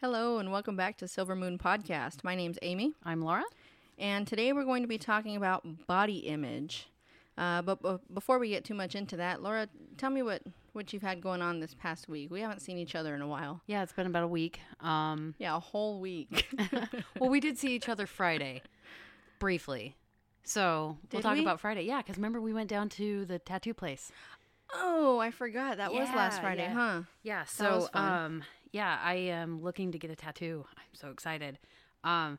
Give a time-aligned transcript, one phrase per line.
[0.00, 2.22] Hello, and welcome back to Silver Moon Podcast.
[2.22, 3.42] My name's Amy, I'm Laura.
[3.98, 6.88] and today we're going to be talking about body image.
[7.36, 10.42] Uh, but b- before we get too much into that, Laura, tell me what,
[10.72, 12.30] what you've had going on this past week.
[12.30, 13.60] We haven't seen each other in a while.
[13.66, 14.60] Yeah, it's been about a week.
[14.80, 16.48] Um, Yeah, a whole week.
[17.18, 18.62] well, we did see each other Friday,
[19.38, 19.96] briefly.
[20.44, 21.42] So we'll Did talk we?
[21.42, 21.82] about Friday.
[21.82, 24.10] Yeah, because remember we went down to the tattoo place.
[24.74, 25.76] oh, I forgot.
[25.76, 26.74] That was last Friday, yeah.
[26.74, 27.02] huh?
[27.22, 27.44] Yeah.
[27.44, 28.42] So um,
[28.72, 30.64] yeah, I am looking to get a tattoo.
[30.76, 31.58] I'm so excited.
[32.04, 32.38] Um,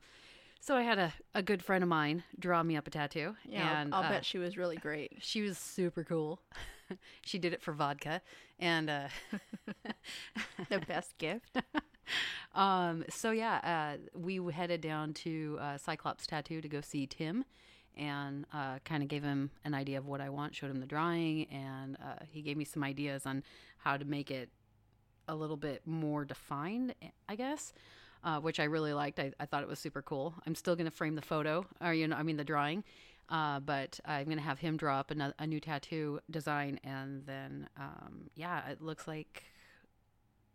[0.59, 3.35] so I had a, a good friend of mine draw me up a tattoo.
[3.45, 5.13] Yeah, and I'll, I'll uh, bet she was really great.
[5.19, 6.41] she was super cool.
[7.25, 8.21] she did it for vodka,
[8.59, 9.07] and uh,
[10.69, 11.57] The best gift.
[12.55, 13.59] Um, so yeah,
[13.93, 17.45] uh, we headed down to uh, Cyclops Tattoo to go see Tim,
[17.95, 20.55] and uh, kind of gave him an idea of what I want.
[20.55, 23.43] Showed him the drawing, and uh, he gave me some ideas on
[23.77, 24.49] how to make it
[25.29, 26.93] a little bit more defined,
[27.29, 27.73] I guess.
[28.21, 29.17] Uh, which I really liked.
[29.17, 30.33] I, I thought it was super cool.
[30.45, 32.83] I'm still going to frame the photo, or you know, I mean the drawing,
[33.29, 37.25] uh, but I'm going to have him draw up a, a new tattoo design, and
[37.25, 39.45] then um, yeah, it looks like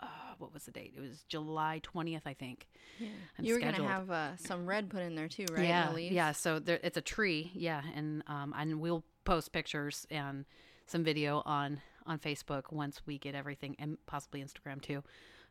[0.01, 0.07] uh,
[0.39, 0.95] what was the date?
[0.97, 2.69] It was July 20th, I think.
[2.99, 3.09] Yeah.
[3.39, 5.67] I'm you were going to have uh, some red put in there too, right?
[5.67, 6.33] yeah, yeah.
[6.33, 10.45] So there, it's a tree, yeah, and um, and we'll post pictures and
[10.87, 15.03] some video on on Facebook once we get everything, and possibly Instagram too.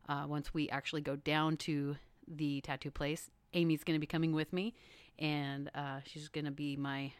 [0.08, 1.96] Uh, once we actually go down to
[2.28, 4.74] the tattoo place, Amy's going to be coming with me,
[5.20, 7.12] and uh, she's going to be my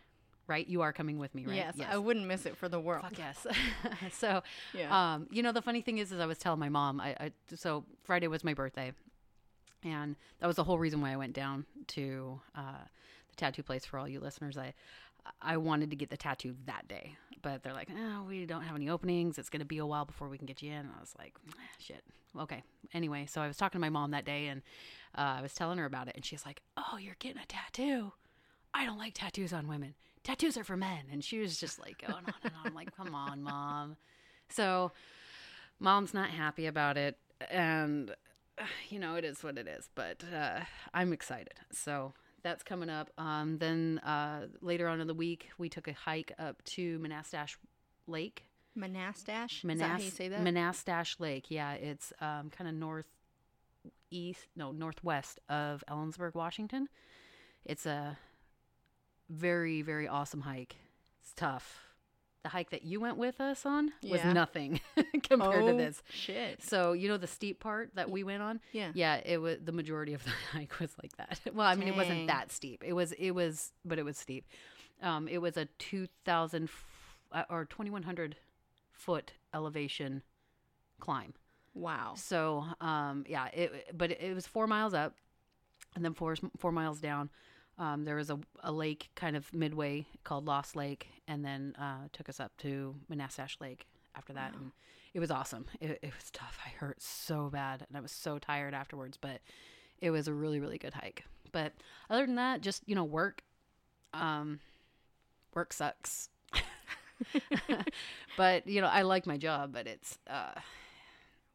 [0.48, 0.68] right.
[0.68, 1.56] You are coming with me, right?
[1.56, 3.04] Yes, I wouldn't miss it for the world.
[3.04, 3.48] Fuck yes.
[4.12, 5.14] so, Yeah.
[5.14, 7.32] um, you know, the funny thing is, is I was telling my mom, I, I,
[7.56, 8.92] so Friday was my birthday,
[9.84, 12.84] and that was the whole reason why I went down to uh,
[13.30, 13.86] the tattoo place.
[13.86, 14.74] For all you listeners, I,
[15.42, 18.76] I wanted to get the tattoo that day, but they're like, oh, we don't have
[18.76, 19.38] any openings.
[19.38, 20.88] It's going to be a while before we can get you in.
[20.96, 22.04] I was like, "Ah, shit.
[22.40, 22.64] Okay.
[22.94, 24.62] Anyway, so I was talking to my mom that day, and
[25.18, 28.12] uh, I was telling her about it, and she's like, oh, you're getting a tattoo.
[28.74, 29.94] I don't like tattoos on women.
[30.24, 31.06] Tattoos are for men.
[31.12, 32.68] And she was just like going on and on.
[32.68, 33.98] I'm like, come on, mom.
[34.50, 34.92] So,
[35.80, 37.18] mom's not happy about it.
[37.52, 38.16] And,
[38.90, 39.90] you know, it is what it is.
[39.94, 40.62] But uh,
[40.94, 41.54] I'm excited.
[41.72, 43.10] So, that's coming up.
[43.18, 47.56] Um, then uh, later on in the week, we took a hike up to Manastash
[48.08, 48.46] Lake.
[48.78, 49.70] Manastash?
[49.70, 50.42] Is that how you say that?
[50.42, 51.46] Manastash Lake.
[51.50, 56.90] Yeah, it's um, kind of northeast, no, northwest of Ellensburg, Washington.
[57.66, 58.18] It's a
[59.30, 60.76] very, very awesome hike.
[61.22, 61.80] It's tough.
[62.44, 64.82] The hike that you went with us on was nothing
[65.24, 66.04] compared to Oh, this.
[66.10, 66.62] shit.
[66.62, 68.60] So you know the steep part that we went on.
[68.74, 68.92] Yeah.
[68.94, 69.22] yeah.
[69.24, 71.40] It was the majority of the hike was like that.
[71.54, 72.84] Well, I mean, it wasn't that steep.
[72.86, 74.46] It was, it was, but it was steep.
[75.02, 76.70] Um, it was a two thousand
[77.32, 78.36] uh, or twenty one hundred
[78.92, 80.22] foot elevation
[81.00, 81.34] climb.
[81.74, 82.14] Wow.
[82.16, 85.16] So, um, yeah, it, but it, it was four miles up,
[85.96, 87.30] and then four four miles down.
[87.80, 92.08] Um, there was a, a lake kind of midway called Lost Lake, and then uh,
[92.14, 94.72] took us up to Manastash Lake after that, and
[95.14, 95.66] it was awesome.
[95.82, 96.60] It, it was tough.
[96.66, 99.42] I hurt so bad, and I was so tired afterwards, but
[100.02, 101.24] it was a really really good hike.
[101.52, 101.74] But
[102.10, 103.42] other than that, just you know, work.
[104.14, 104.60] Um,
[105.56, 106.30] work sucks.
[108.38, 110.52] but you know, I like my job, but it's uh,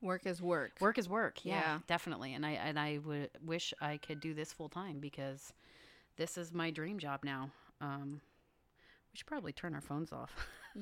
[0.01, 0.73] Work is work.
[0.81, 1.79] work is work yeah, Yeah.
[1.89, 5.53] definitely and i and i would wish i could do this full time because
[6.19, 8.21] this is my dream job now um
[9.11, 10.33] we should probably turn our phones off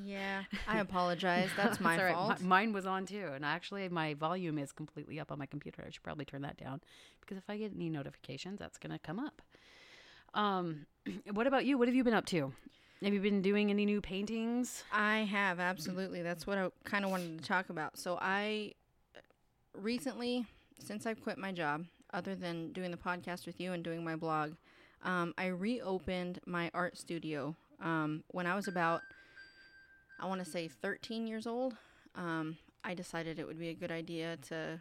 [0.04, 0.42] Yeah.
[0.66, 1.48] I apologize.
[1.56, 2.40] That's my fault.
[2.40, 5.84] Mi- mine was on too and actually my volume is completely up on my computer
[5.86, 6.80] i should probably turn that down
[7.20, 9.40] because if i get any notifications that's going to come up
[10.34, 10.86] um
[11.32, 12.52] what about you what have you been up to
[13.04, 16.22] have you been doing any new paintings I have absolutely.
[16.22, 17.98] That's what I kind of wanted to talk about.
[17.98, 18.72] So I
[19.74, 20.46] recently,
[20.78, 24.16] since I've quit my job, other than doing the podcast with you and doing my
[24.16, 24.52] blog,
[25.02, 27.56] um, I reopened my art studio.
[27.80, 29.02] Um, when I was about,
[30.20, 31.76] I want to say 13 years old,
[32.14, 34.80] um, I decided it would be a good idea to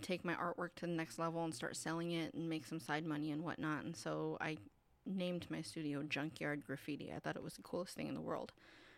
[0.00, 3.04] take my artwork to the next level and start selling it and make some side
[3.04, 3.84] money and whatnot.
[3.84, 4.58] And so I
[5.06, 7.12] named my studio Junkyard Graffiti.
[7.14, 8.52] I thought it was the coolest thing in the world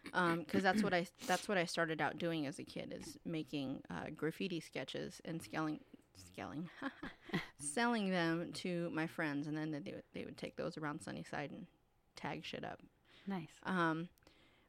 [0.04, 3.82] because that's what I that's what I started out doing as a kid is making
[3.90, 5.80] uh, graffiti sketches and scaling
[6.16, 6.68] scaling
[7.58, 11.50] selling them to my friends and then they would, they would take those around Sunnyside
[11.50, 11.66] and
[12.14, 12.80] tag shit up.
[13.26, 14.08] nice Um,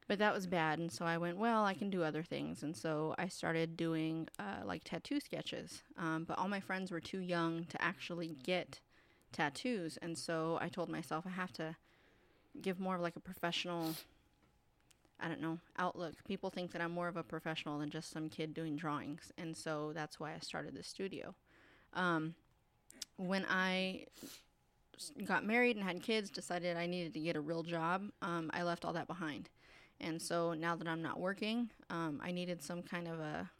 [0.08, 2.74] but that was bad, and so I went, well, I can do other things, and
[2.74, 5.82] so I started doing uh, like tattoo sketches.
[5.98, 8.80] Um, but all my friends were too young to actually get
[9.32, 11.76] tattoos, and so I told myself I have to
[12.62, 13.94] give more of like a professional.
[15.20, 16.14] I don't know outlook.
[16.26, 19.54] People think that I'm more of a professional than just some kid doing drawings, and
[19.54, 21.34] so that's why I started the studio.
[21.92, 22.34] Um,
[23.18, 24.06] when I
[25.24, 28.62] got married and had kids, decided I needed to get a real job, um, I
[28.62, 29.50] left all that behind.
[30.00, 33.50] And so now that I'm not working, um, I needed some kind of a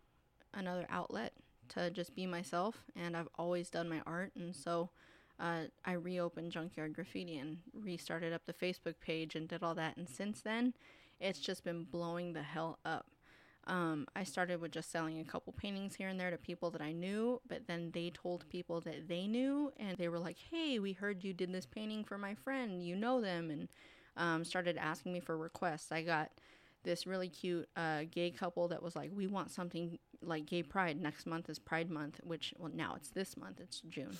[0.54, 1.32] another outlet
[1.68, 2.82] to just be myself.
[2.96, 4.90] And I've always done my art, and so
[5.40, 9.96] uh, I reopened Junkyard Graffiti and restarted up the Facebook page and did all that.
[9.96, 10.74] And since then,
[11.20, 13.06] it's just been blowing the hell up.
[13.68, 16.80] Um, I started with just selling a couple paintings here and there to people that
[16.80, 20.78] I knew, but then they told people that they knew, and they were like, "Hey,
[20.78, 22.82] we heard you did this painting for my friend.
[22.82, 23.68] You know them," and
[24.16, 25.92] um, started asking me for requests.
[25.92, 26.30] I got
[26.82, 31.00] this really cute uh, gay couple that was like, "We want something like Gay Pride.
[31.00, 33.60] Next month is Pride Month, which well now it's this month.
[33.60, 34.16] It's June."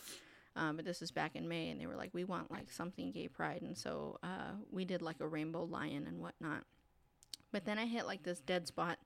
[0.57, 3.13] Um, but this is back in May, and they were like, "We want like something
[3.13, 6.65] gay pride," and so uh, we did like a rainbow lion and whatnot.
[7.51, 8.99] But then I hit like this dead spot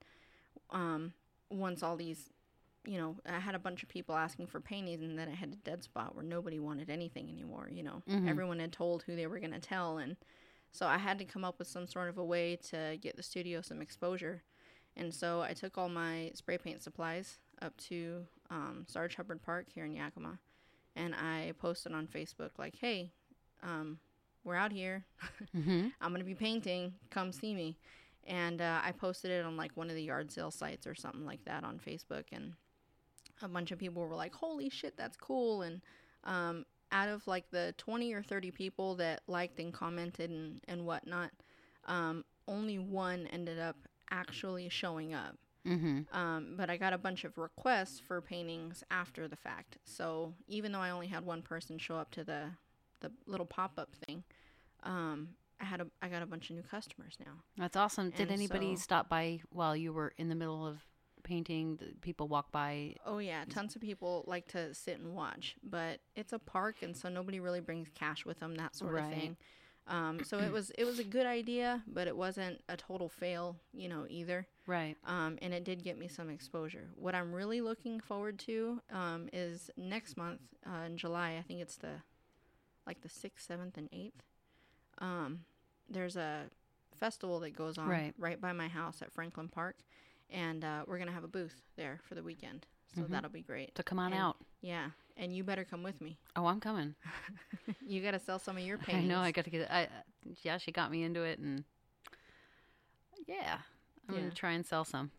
[0.72, 1.12] um,
[1.50, 2.30] once all these,
[2.84, 5.52] you know, I had a bunch of people asking for paintings, and then I had
[5.52, 7.68] a dead spot where nobody wanted anything anymore.
[7.70, 8.28] You know, Mhm.
[8.28, 10.16] everyone had told who they were going to tell, and
[10.72, 13.22] so I had to come up with some sort of a way to get the
[13.22, 14.42] studio some exposure.
[14.96, 19.68] And so I took all my spray paint supplies up to um, Sarge Hubbard Park
[19.70, 20.38] here in Yakima,
[20.96, 23.12] and I posted on Facebook like, "Hey,
[23.62, 24.00] um,
[24.44, 25.04] we're out here.
[25.54, 25.88] Mm-hmm.
[26.00, 26.94] I'm gonna be painting.
[27.10, 27.76] Come see me."
[28.26, 31.26] And uh, I posted it on like one of the yard sale sites or something
[31.26, 32.52] like that on Facebook, and
[33.42, 35.80] a bunch of people were like, "Holy shit, that's cool!" And
[36.24, 40.86] um, out of like the 20 or 30 people that liked and commented and and
[40.86, 41.30] whatnot,
[41.86, 43.76] um, only one ended up
[44.10, 45.36] actually showing up.
[45.66, 46.16] Mm-hmm.
[46.16, 49.78] Um, but I got a bunch of requests for paintings after the fact.
[49.84, 52.50] So even though I only had one person show up to the
[53.00, 54.22] the little pop up thing,
[54.84, 55.30] um,
[55.62, 57.32] I had a I got a bunch of new customers now.
[57.56, 58.10] That's awesome.
[58.10, 60.78] Did And anybody so- stop by while you were in the middle of
[61.22, 61.76] painting?
[61.76, 62.96] Did people walk by?
[63.06, 66.96] Oh yeah, tons of people like to sit and watch, but it's a park, and
[66.96, 69.36] so nobody really brings cash with them, that sort of thing.
[69.88, 73.56] Um, so it was it was a good idea, but it wasn't a total fail,
[73.72, 74.46] you know, either.
[74.64, 74.96] Right.
[75.04, 76.88] um, and it did get me some exposure.
[76.94, 81.36] What I'm really looking forward to um, is next month uh, in July.
[81.36, 82.02] I think it's the
[82.86, 84.22] like the sixth, seventh, and eighth.
[84.98, 85.40] Um,
[85.88, 86.44] there's a
[86.96, 88.40] festival that goes on Right.
[88.40, 89.76] by my house at Franklin Park,
[90.30, 92.66] and uh, we're gonna have a booth there for the weekend.
[92.94, 93.08] So Mhm.
[93.08, 93.76] that'll be great.
[93.76, 94.36] So come on And- out.
[94.60, 96.18] Yeah, and you better come with me.
[96.36, 96.94] Oh, I'm coming.
[97.86, 99.08] you gotta sell some of your I paintings.
[99.08, 99.20] know.
[99.20, 99.70] I got to get.
[99.70, 99.88] I
[100.42, 101.64] yeah, she got me into it, and
[103.26, 103.58] yeah,
[104.08, 104.20] I'm Yeah.
[104.22, 105.10] gonna try and sell some.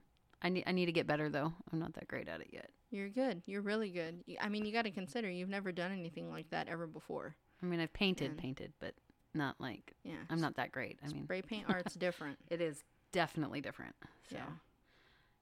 [0.41, 0.63] I need.
[0.67, 1.53] I need to get better though.
[1.71, 2.69] I'm not that great at it yet.
[2.91, 3.41] You're good.
[3.45, 4.23] You're really good.
[4.39, 7.35] I mean, you got to consider you've never done anything like that ever before.
[7.61, 8.93] I mean, I've painted, And- painted, but
[9.33, 10.99] not like Yeah, I'm not that great.
[11.03, 12.37] I mean, spray paint art's different.
[12.49, 13.95] it is definitely different.
[14.29, 14.41] So Yeah.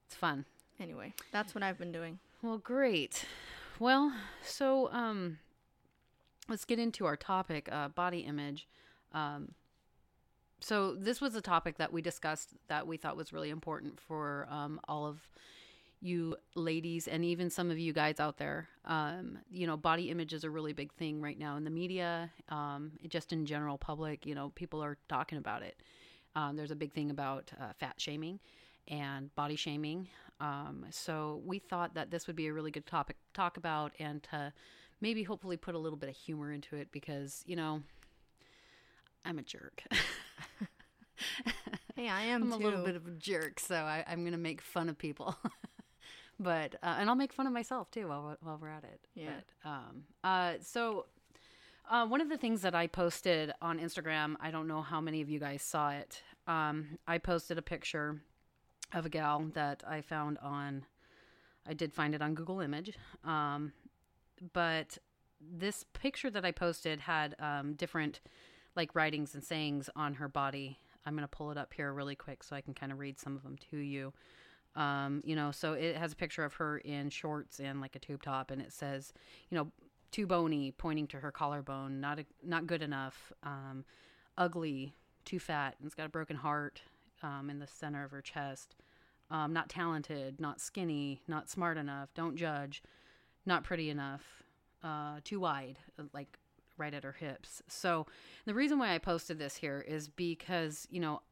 [0.06, 0.44] it's fun.
[0.80, 2.18] Anyway, that's what I've been doing.
[2.42, 3.24] Well, great.
[3.78, 4.12] Well,
[4.42, 5.38] so um,
[6.48, 8.66] let's get into our topic, uh, body image.
[9.12, 9.52] Um,
[10.60, 14.46] so this was a topic that we discussed that we thought was really important for
[14.50, 15.20] um, all of
[16.02, 18.68] you ladies and even some of you guys out there.
[18.84, 22.30] Um, you know, body image is a really big thing right now in the media,
[22.48, 24.26] um, just in general public.
[24.26, 25.76] You know, people are talking about it.
[26.34, 28.40] Um, there's a big thing about uh, fat shaming
[28.88, 30.08] and body shaming.
[30.40, 33.92] Um, so we thought that this would be a really good topic to talk about
[33.98, 34.52] and to
[35.00, 37.82] maybe hopefully put a little bit of humor into it because, you know,
[39.24, 39.84] I'm a jerk.
[41.94, 42.64] Hey, I am I'm too.
[42.64, 45.36] a little bit of a jerk, so I, I'm going to make fun of people.
[46.42, 49.00] but, uh, and I'll make fun of myself too while, we're- while we're at it.
[49.14, 49.30] Yeah.
[49.62, 51.06] But, um, uh, so
[51.90, 55.20] uh, one of the things that I posted on Instagram, I don't know how many
[55.20, 56.22] of you guys saw it.
[56.46, 58.20] Um, I posted a picture
[58.92, 60.84] of a gal that I found on,
[61.66, 62.96] I did find it on Google Image.
[63.24, 63.72] Um,
[64.52, 64.98] but
[65.40, 68.20] this picture that I posted had um, different
[68.76, 70.78] like writings and sayings on her body.
[71.04, 73.18] I'm going to pull it up here really quick so I can kind of read
[73.18, 74.12] some of them to you.
[74.74, 77.98] Um, you know, so it has a picture of her in shorts and like a
[77.98, 79.12] tube top, and it says,
[79.50, 79.70] you know,
[80.10, 83.84] too bony, pointing to her collarbone, not a, not good enough, um,
[84.38, 86.82] ugly, too fat, and it's got a broken heart
[87.22, 88.74] um, in the center of her chest.
[89.30, 92.12] Um, not talented, not skinny, not smart enough.
[92.14, 92.82] Don't judge.
[93.46, 94.42] Not pretty enough.
[94.84, 96.38] Uh, too wide, uh, like
[96.76, 97.62] right at her hips.
[97.68, 98.06] So
[98.44, 101.22] the reason why I posted this here is because you know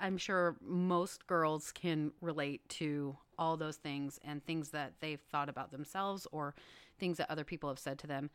[0.00, 5.48] I'm sure most girls can relate to all those things and things that they've thought
[5.48, 6.54] about themselves or
[6.98, 8.30] things that other people have said to them.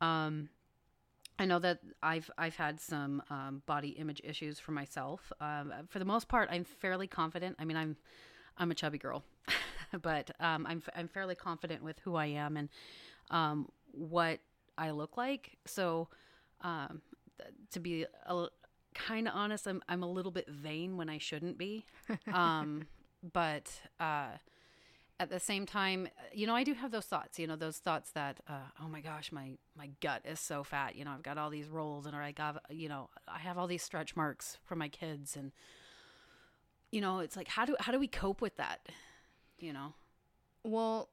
[0.00, 0.48] Um,
[1.38, 5.32] I know that I've I've had some um, body image issues for myself.
[5.40, 7.56] Um, for the most part, I'm fairly confident.
[7.58, 7.96] I mean, I'm
[8.56, 9.22] I'm a chubby girl,
[10.02, 12.68] but um, I'm I'm fairly confident with who I am and
[13.30, 14.40] um, what
[14.78, 15.58] I look like.
[15.66, 16.08] So,
[16.62, 17.02] um,
[17.72, 18.46] to be a,
[18.96, 21.84] kind of honest, I'm I'm a little bit vain when I shouldn't be.
[22.32, 22.86] Um,
[23.32, 24.28] but uh,
[25.18, 27.38] at the same time, you know, I do have those thoughts.
[27.38, 30.96] You know, those thoughts that, uh, oh my gosh, my my gut is so fat.
[30.96, 33.58] You know, I've got all these rolls, and or I got, you know, I have
[33.58, 35.52] all these stretch marks from my kids, and
[36.90, 38.80] you know, it's like how do how do we cope with that?
[39.58, 39.94] You know.
[40.64, 41.08] Well,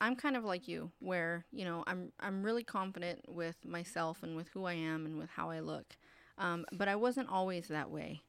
[0.00, 4.36] I'm kind of like you, where you know I'm I'm really confident with myself and
[4.36, 5.96] with who I am and with how I look,
[6.38, 8.22] um, but I wasn't always that way.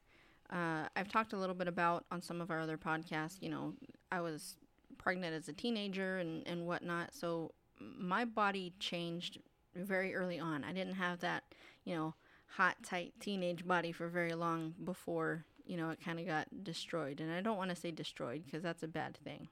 [0.51, 3.41] Uh, I've talked a little bit about on some of our other podcasts.
[3.41, 3.73] You know,
[4.11, 4.57] I was
[4.97, 9.39] pregnant as a teenager and and whatnot, so my body changed
[9.75, 10.63] very early on.
[10.63, 11.43] I didn't have that,
[11.83, 12.13] you know,
[12.47, 17.19] hot tight teenage body for very long before you know it kind of got destroyed.
[17.19, 19.49] And I don't want to say destroyed because that's a bad thing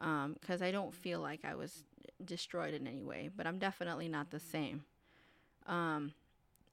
[0.00, 1.84] because um, I don't feel like I was
[2.24, 4.84] destroyed in any way, but I'm definitely not the same.
[5.66, 6.12] Um,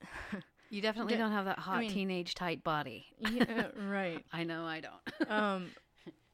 [0.70, 3.06] you definitely d- don't have that hot I mean- teenage tight body.
[3.20, 4.24] yeah, right.
[4.34, 5.30] I know I don't.
[5.32, 5.72] Um,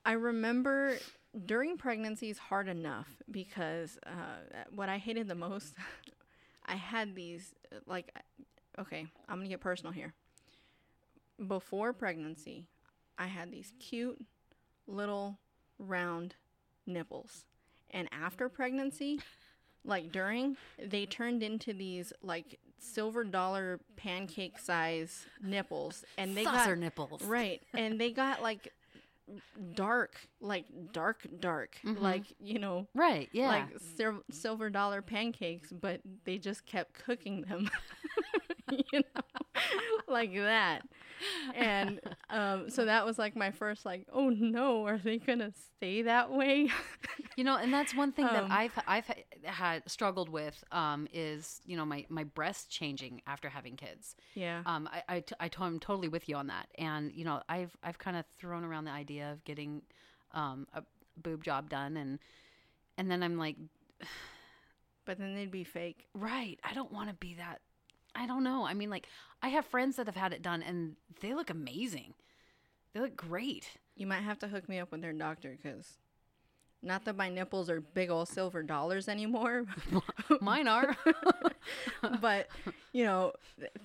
[0.05, 0.97] I remember
[1.45, 5.73] during pregnancies hard enough because uh, what I hated the most,
[6.65, 7.53] I had these
[7.87, 8.13] like,
[8.77, 10.13] okay, I'm gonna get personal here.
[11.47, 12.67] Before pregnancy,
[13.17, 14.23] I had these cute
[14.87, 15.39] little
[15.79, 16.35] round
[16.85, 17.45] nipples,
[17.91, 19.19] and after pregnancy,
[19.83, 26.75] like during, they turned into these like silver dollar pancake size nipples, and they Saucer
[26.75, 27.23] got nipples.
[27.23, 27.61] Right.
[27.73, 28.71] And they got like
[29.73, 32.01] dark, like dark, dark, mm-hmm.
[32.03, 33.29] like, you know, Right.
[33.31, 33.47] Yeah.
[33.47, 37.69] like sil- silver dollar pancakes, but they just kept cooking them,
[38.71, 39.42] you know,
[40.13, 40.81] like that.
[41.55, 45.51] And um, so that was like my first, like, oh no, are they going to
[45.77, 46.69] stay that way?
[47.35, 49.09] You know, and that's one thing that Um, I've I've
[49.43, 54.15] had struggled with um, is you know my my breast changing after having kids.
[54.35, 54.61] yeah.
[54.67, 57.41] Um, I I, t- I t- I'm totally with you on that, and you know
[57.49, 59.81] I've I've kind of thrown around the idea of getting
[60.33, 60.83] um, a
[61.23, 62.19] boob job done, and
[62.99, 63.55] and then I'm like,
[65.05, 66.05] But then they'd be fake.
[66.13, 67.61] right, I don't want to be that.
[68.15, 68.65] I don't know.
[68.65, 69.07] I mean, like
[69.41, 72.13] I have friends that have had it done, and they look amazing.
[72.93, 73.71] They look great.
[73.95, 75.97] You might have to hook me up with their doctor because
[76.83, 79.65] not that my nipples are big old silver dollars anymore,
[80.41, 80.95] Mine are.
[82.21, 82.47] but
[82.91, 83.33] you know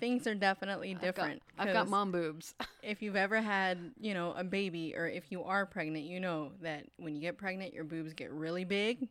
[0.01, 1.43] things are definitely different.
[1.59, 2.55] I've got mom boobs.
[2.83, 6.53] If you've ever had you know a baby, or if you are pregnant, you know
[6.63, 9.09] that when you get pregnant, your boobs get really big.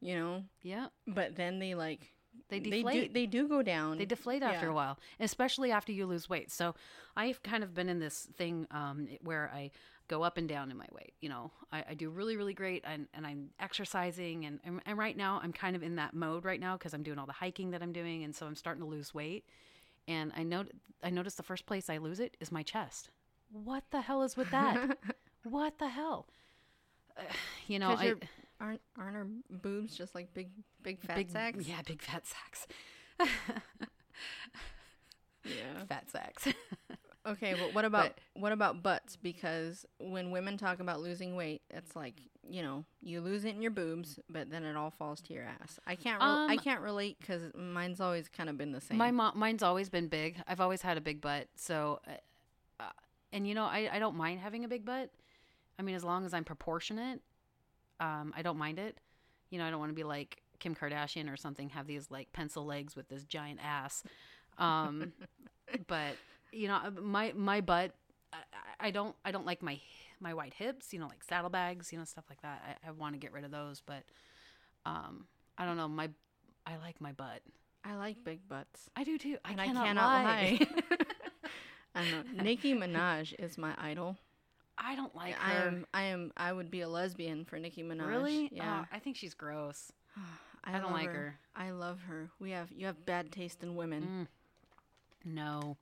[0.00, 2.12] You know, yeah, but then they like
[2.48, 3.08] they they deflate.
[3.08, 3.98] do they do go down.
[3.98, 4.72] They deflate after Yeah.
[4.72, 6.50] a while, especially after you lose weight.
[6.50, 6.74] So
[7.16, 9.70] I've kind of been in this thing um, where I
[10.08, 11.12] go up and down in my weight.
[11.20, 14.96] You know, I, I do really, really great, and, and I'm exercising, and, and and
[14.96, 17.32] right now I'm kind of in that mode right now because I'm doing all the
[17.32, 19.44] hiking that I'm doing, and so I'm starting to lose weight.
[20.06, 20.64] And I know
[21.04, 23.10] I notice the first place I lose it is my chest.
[23.52, 24.98] What the hell is with that?
[25.44, 26.26] what the hell?
[27.16, 27.22] Uh,
[27.66, 28.14] you know, I
[28.60, 30.50] aren't aren't our boobs just like big
[30.82, 31.66] big fat big sacks?
[31.66, 32.66] yeah, big fat sacks,
[35.44, 35.84] yeah.
[35.88, 36.48] fat sacks.
[37.26, 39.16] Okay, but what about what about butts?
[39.16, 42.14] Because when women talk about losing weight, it's like
[42.48, 45.42] you know you lose it in your boobs, but then it all falls to your
[45.44, 45.78] ass.
[45.86, 48.96] I can't I Um, can't relate because mine's always kind of been the same.
[48.96, 50.40] My mom, mine's always been big.
[50.46, 51.48] I've always had a big butt.
[51.54, 52.12] So, uh,
[52.80, 52.90] uh,
[53.34, 55.10] and you know, I, I don't mind having a big butt.
[55.78, 57.20] I mean, as long as I'm proportionate,
[58.00, 58.98] um, I don't mind it.
[59.50, 62.32] You know, I don't want to be like Kim Kardashian or something, have these like
[62.32, 64.02] pencil legs with this giant ass.
[64.58, 65.12] Um,
[65.86, 66.16] but
[66.52, 67.92] you know, uh, my my butt,
[68.32, 69.80] I, I I don't I don't like my
[70.20, 70.92] my white hips.
[70.92, 71.92] You know, like saddlebags.
[71.92, 72.78] You know, stuff like that.
[72.84, 74.04] I, I want to get rid of those, but
[74.84, 75.26] um,
[75.56, 75.88] I don't know.
[75.88, 76.10] My
[76.66, 77.42] I like my butt.
[77.84, 79.38] I like big butts, I do too.
[79.44, 80.58] I and I cannot, cannot lie.
[80.60, 80.68] lie.
[81.94, 82.42] I know.
[82.42, 84.16] Nicki Minaj is my idol.
[84.80, 85.68] I don't like I her.
[85.68, 88.06] am I am I would be a lesbian for Nicki Minaj.
[88.08, 88.48] really?
[88.52, 88.82] Yeah.
[88.84, 89.92] Oh, I think she's gross.
[90.64, 91.38] I, I don't like her.
[91.56, 92.30] I love her.
[92.40, 94.28] We have you have bad taste in women.
[95.24, 95.76] No,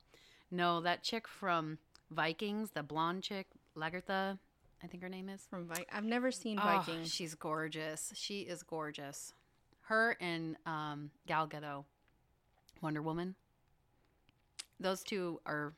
[0.50, 1.79] no, that chick from
[2.11, 4.38] Vikings, the blonde chick, Lagertha,
[4.83, 5.47] I think her name is.
[5.49, 7.12] From Vi- I've never seen Oh, Vikings.
[7.12, 8.12] she's gorgeous.
[8.15, 9.33] She is gorgeous.
[9.83, 11.85] Her and um, Gal Gadot,
[12.81, 13.35] Wonder Woman.
[14.81, 15.73] Those two are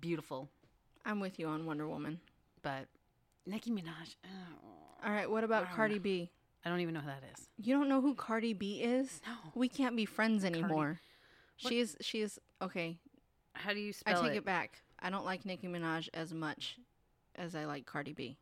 [0.00, 0.48] beautiful,
[1.04, 2.20] I'm with you on Wonder Woman.
[2.62, 2.86] but
[3.46, 4.16] Nicki Minaj.
[4.24, 6.30] oh, All right, what about Cardi B?
[6.64, 7.48] I don't even know who that is.
[7.56, 9.20] You don't know who Cardi B is?
[9.26, 9.32] No.
[9.54, 11.00] We can't be friends anymore.
[11.56, 12.98] She is she is okay.
[13.54, 14.44] How do you spell I take it?
[14.44, 14.82] back.
[15.00, 16.76] I don't like Nicki Minaj as much
[17.36, 18.36] as I like Cardi B.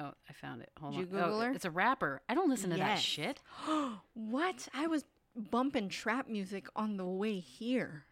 [0.00, 0.70] Oh, I found it.
[0.80, 1.00] Hold Did on.
[1.02, 1.50] you Google oh, her?
[1.52, 2.22] It's a rapper.
[2.28, 3.00] I don't listen to that Yes.
[3.00, 3.40] shit.
[4.14, 4.68] what?
[4.74, 5.04] I was
[5.36, 8.04] bumping trap music on the way here.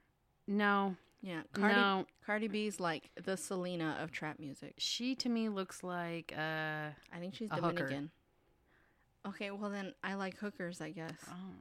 [0.47, 2.07] No, Yeah, Cardi, no.
[2.25, 4.75] Cardi B's like the Selena of trap music.
[4.79, 7.91] She to me looks like uh I think she's A hooker.
[9.27, 11.19] Okay, well then I like hookers, I guess.
[11.29, 11.55] oh.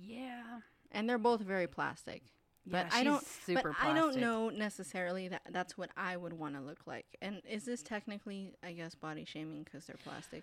[0.00, 0.60] Yeah.
[0.92, 2.22] And they're both very plastic.
[2.66, 6.54] But Yeah, I don't but I don't know necessarily that that's what I would want
[6.54, 7.06] to look like.
[7.22, 10.42] And is this technically, I guess, body shaming because they're plastic?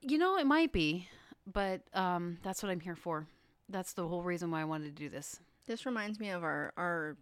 [0.00, 1.08] You know, it might be,
[1.46, 3.26] but um that's what I'm here for.
[3.68, 5.40] That's the whole reason why I wanted to do this.
[5.66, 7.16] This reminds me of our our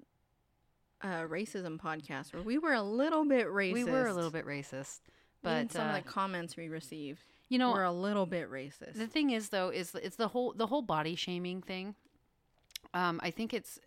[1.03, 3.73] uh, racism podcast where we were a little bit racist.
[3.73, 5.01] We were a little bit racist,
[5.43, 8.51] Even but some uh, of the comments we received you know, were a little bit
[8.51, 8.95] racist.
[8.95, 11.95] The thing is, though, is it's the whole the whole body shaming thing.
[12.93, 13.79] Um, I think it's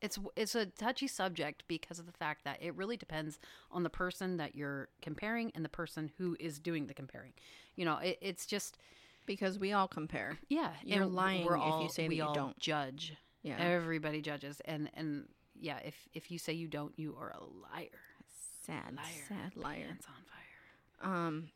[0.00, 3.38] it's it's a touchy subject because of the fact that it really depends
[3.70, 7.32] on the person that you're comparing and the person who is doing the comparing.
[7.74, 8.78] You know, it, it's just
[9.28, 10.36] because we all compare.
[10.48, 12.58] yeah, You're and lying we're if you all- say that we you all don't.
[12.58, 13.14] judge.
[13.42, 13.56] Yeah.
[13.60, 17.88] Everybody judges, and and yeah, if if you say you don't, you are a liar.
[18.66, 19.04] sad, Liar.
[19.28, 19.84] sad liar.
[19.86, 20.24] Pants on
[21.06, 21.14] fire.
[21.26, 21.50] Um,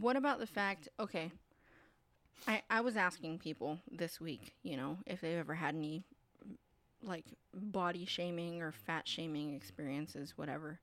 [0.00, 0.88] what about the fact?
[1.00, 1.32] Okay,
[2.46, 6.04] I I was asking people this week, you know, if they've ever had any
[7.02, 10.78] like body shaming or fat shaming experiences, whatever,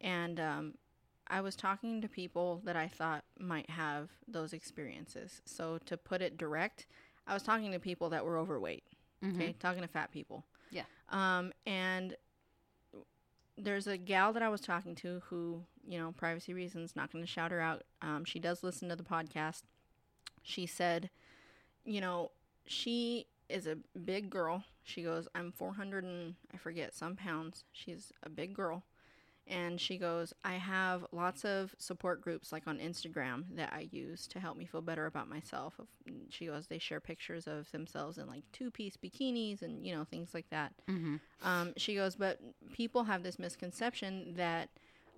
[0.00, 0.74] and um,
[1.32, 5.40] I was talking to people that I thought might have those experiences.
[5.46, 6.86] So to put it direct,
[7.26, 8.84] I was talking to people that were overweight.
[9.24, 10.44] Okay, talking to fat people.
[10.70, 10.82] Yeah.
[11.08, 12.16] Um, and
[13.56, 17.24] there's a gal that I was talking to who, you know, privacy reasons, not going
[17.24, 17.84] to shout her out.
[18.02, 19.62] Um, she does listen to the podcast.
[20.42, 21.08] She said,
[21.84, 22.32] you know,
[22.66, 24.64] she is a big girl.
[24.82, 27.64] She goes, I'm 400 and I forget some pounds.
[27.72, 28.82] She's a big girl.
[29.46, 34.26] And she goes, I have lots of support groups like on Instagram that I use
[34.28, 35.74] to help me feel better about myself.
[36.30, 40.04] She goes, they share pictures of themselves in like two piece bikinis and, you know,
[40.04, 40.72] things like that.
[40.88, 41.16] Mm-hmm.
[41.42, 42.38] Um, she goes, but
[42.72, 44.68] people have this misconception that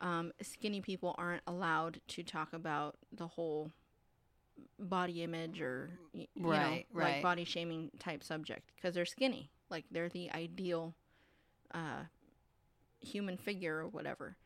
[0.01, 3.71] um, skinny people aren't allowed to talk about the whole
[4.79, 9.85] body image or you Right, know, like body shaming type subject because they're skinny, like
[9.91, 10.95] they're the ideal
[11.73, 12.05] uh,
[13.05, 14.37] human figure or whatever.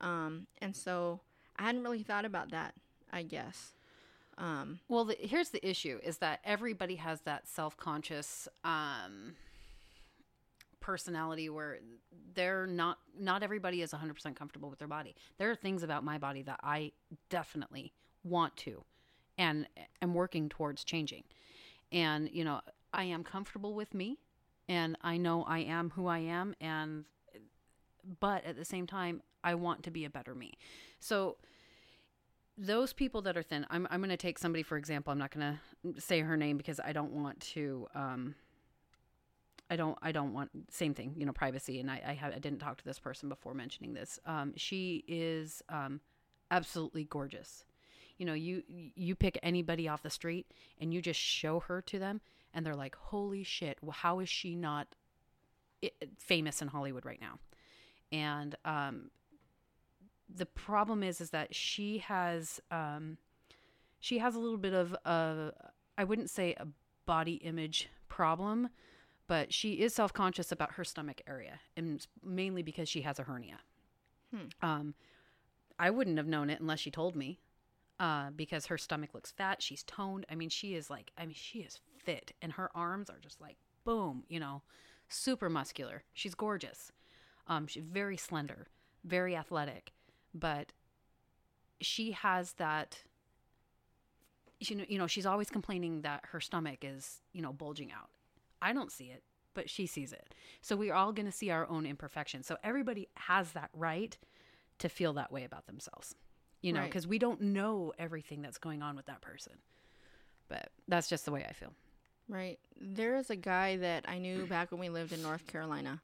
[0.00, 1.20] Um, and so
[1.56, 2.74] I hadn't really thought about that.
[3.12, 3.74] I guess.
[4.38, 9.34] Um, Well, the, here's the issue: is that everybody has that self-conscious um,
[10.80, 11.80] personality where
[12.34, 12.98] they're not.
[13.18, 15.14] Not everybody is 100 percent comfortable with their body.
[15.38, 16.92] There are things about my body that I
[17.28, 17.92] definitely
[18.24, 18.82] want to,
[19.36, 19.66] and
[20.00, 21.24] am working towards changing.
[21.92, 22.62] And you know,
[22.94, 24.18] I am comfortable with me,
[24.68, 27.04] and I know I am who I am, and
[28.20, 30.54] but at the same time, I want to be a better me.
[31.00, 31.36] So
[32.56, 35.12] those people that are thin, I'm, I'm going to take somebody for example.
[35.12, 35.58] I'm not going
[35.94, 37.86] to say her name because I don't want to.
[37.94, 38.34] Um,
[39.70, 39.96] I don't.
[40.02, 41.14] I don't want same thing.
[41.16, 41.80] You know, privacy.
[41.80, 44.18] And I I, have, I didn't talk to this person before mentioning this.
[44.26, 46.00] Um, she is um,
[46.50, 47.64] absolutely gorgeous.
[48.18, 50.46] You know, you you pick anybody off the street
[50.78, 52.20] and you just show her to them,
[52.52, 53.78] and they're like, "Holy shit!
[53.90, 54.88] How is she not
[56.18, 57.38] famous in Hollywood right now?"
[58.12, 59.10] And um,
[60.34, 63.18] the problem is is that she has um
[64.00, 65.52] she has a little bit of a
[65.96, 66.66] I wouldn't say a
[67.06, 68.68] body image problem,
[69.26, 73.60] but she is self-conscious about her stomach area and mainly because she has a hernia.
[74.34, 74.46] Hmm.
[74.60, 74.94] Um
[75.78, 77.40] I wouldn't have known it unless she told me.
[78.00, 80.26] Uh, because her stomach looks fat, she's toned.
[80.28, 83.40] I mean, she is like, I mean, she is fit, and her arms are just
[83.40, 84.62] like, boom, you know,
[85.08, 86.02] super muscular.
[86.12, 86.90] She's gorgeous.
[87.46, 88.68] Um, she's very slender,
[89.04, 89.92] very athletic,
[90.34, 90.72] but
[91.80, 93.02] she has that.
[94.60, 98.10] You know, you know, she's always complaining that her stomach is, you know, bulging out.
[98.60, 99.24] I don't see it,
[99.54, 100.34] but she sees it.
[100.60, 102.46] So we're all going to see our own imperfections.
[102.46, 104.16] So everybody has that right
[104.78, 106.14] to feel that way about themselves.
[106.60, 106.88] You know, Right.
[106.88, 109.54] because we don't know everything that's going on with that person.
[110.46, 111.72] But that's just the way I feel.
[112.28, 112.60] Right.
[112.80, 116.00] There is a guy that I knew back when we lived in North Carolina.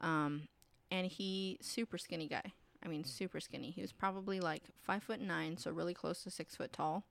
[0.00, 0.42] Um,
[0.90, 2.52] and he super skinny guy.
[2.84, 3.70] I mean, super skinny.
[3.70, 7.04] He was probably like five foot nine, so really close to six foot tall,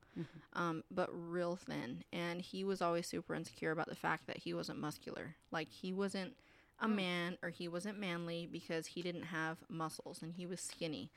[0.53, 2.03] um, but real thin.
[2.13, 5.35] And he was always super insecure about the fact that he wasn't muscular.
[5.51, 6.33] Like he wasn't
[6.79, 11.09] a man or he wasn't manly because he didn't have muscles and he was skinny.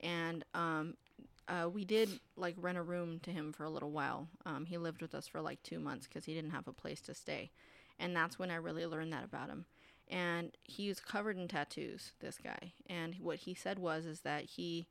[0.00, 0.94] And um,
[1.48, 4.28] uh, we did like rent a room to him for a little while.
[4.44, 7.00] Um, he lived with us for like two months because he didn't have a place
[7.02, 7.50] to stay,
[7.98, 9.64] and that's when I really learned that about him.
[10.08, 12.12] And he was covered in tattoos.
[12.20, 14.86] This guy, and what he said was is that he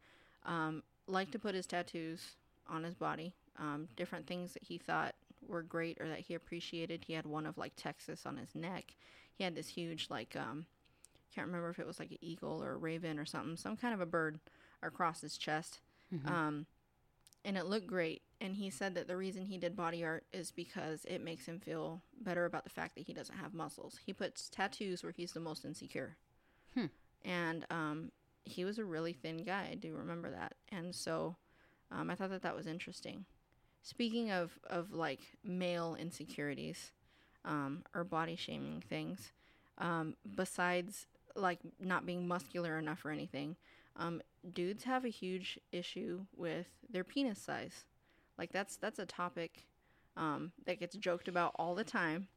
[0.45, 2.35] um, liked to put his tattoos
[2.67, 5.15] on his body, um, different things that he thought
[5.47, 7.03] were great or that he appreciated.
[7.05, 8.95] He had one of like Texas on his neck.
[9.37, 10.65] He had this huge like um,
[11.33, 13.93] can't remember if it was like an eagle or a raven or something, some kind
[13.93, 14.39] of a bird
[14.81, 15.79] across his chest.
[16.13, 16.27] Mhm.
[16.29, 16.65] Um,
[17.45, 18.23] and it looked great.
[18.41, 21.59] And he said that the reason he did body art is because it makes him
[21.59, 23.99] feel better about the fact that he doesn't have muscles.
[24.03, 26.17] He puts tattoos where he's the most insecure.
[26.73, 26.87] Hmm.
[27.23, 28.11] And um,
[28.43, 29.69] he was a really thin guy.
[29.71, 30.55] I do remember that.
[30.69, 31.37] And so
[31.91, 33.25] um, I thought that that was interesting.
[33.83, 36.91] Speaking of, of like male insecurities
[37.45, 39.31] um, or body shaming things,
[39.77, 41.05] um, besides
[41.35, 43.55] like not being muscular enough or anything,
[43.97, 44.21] um,
[44.53, 47.85] dudes have a huge issue with their penis size.
[48.37, 49.65] Like that's that's a topic
[50.17, 52.27] um, that gets joked about all the time.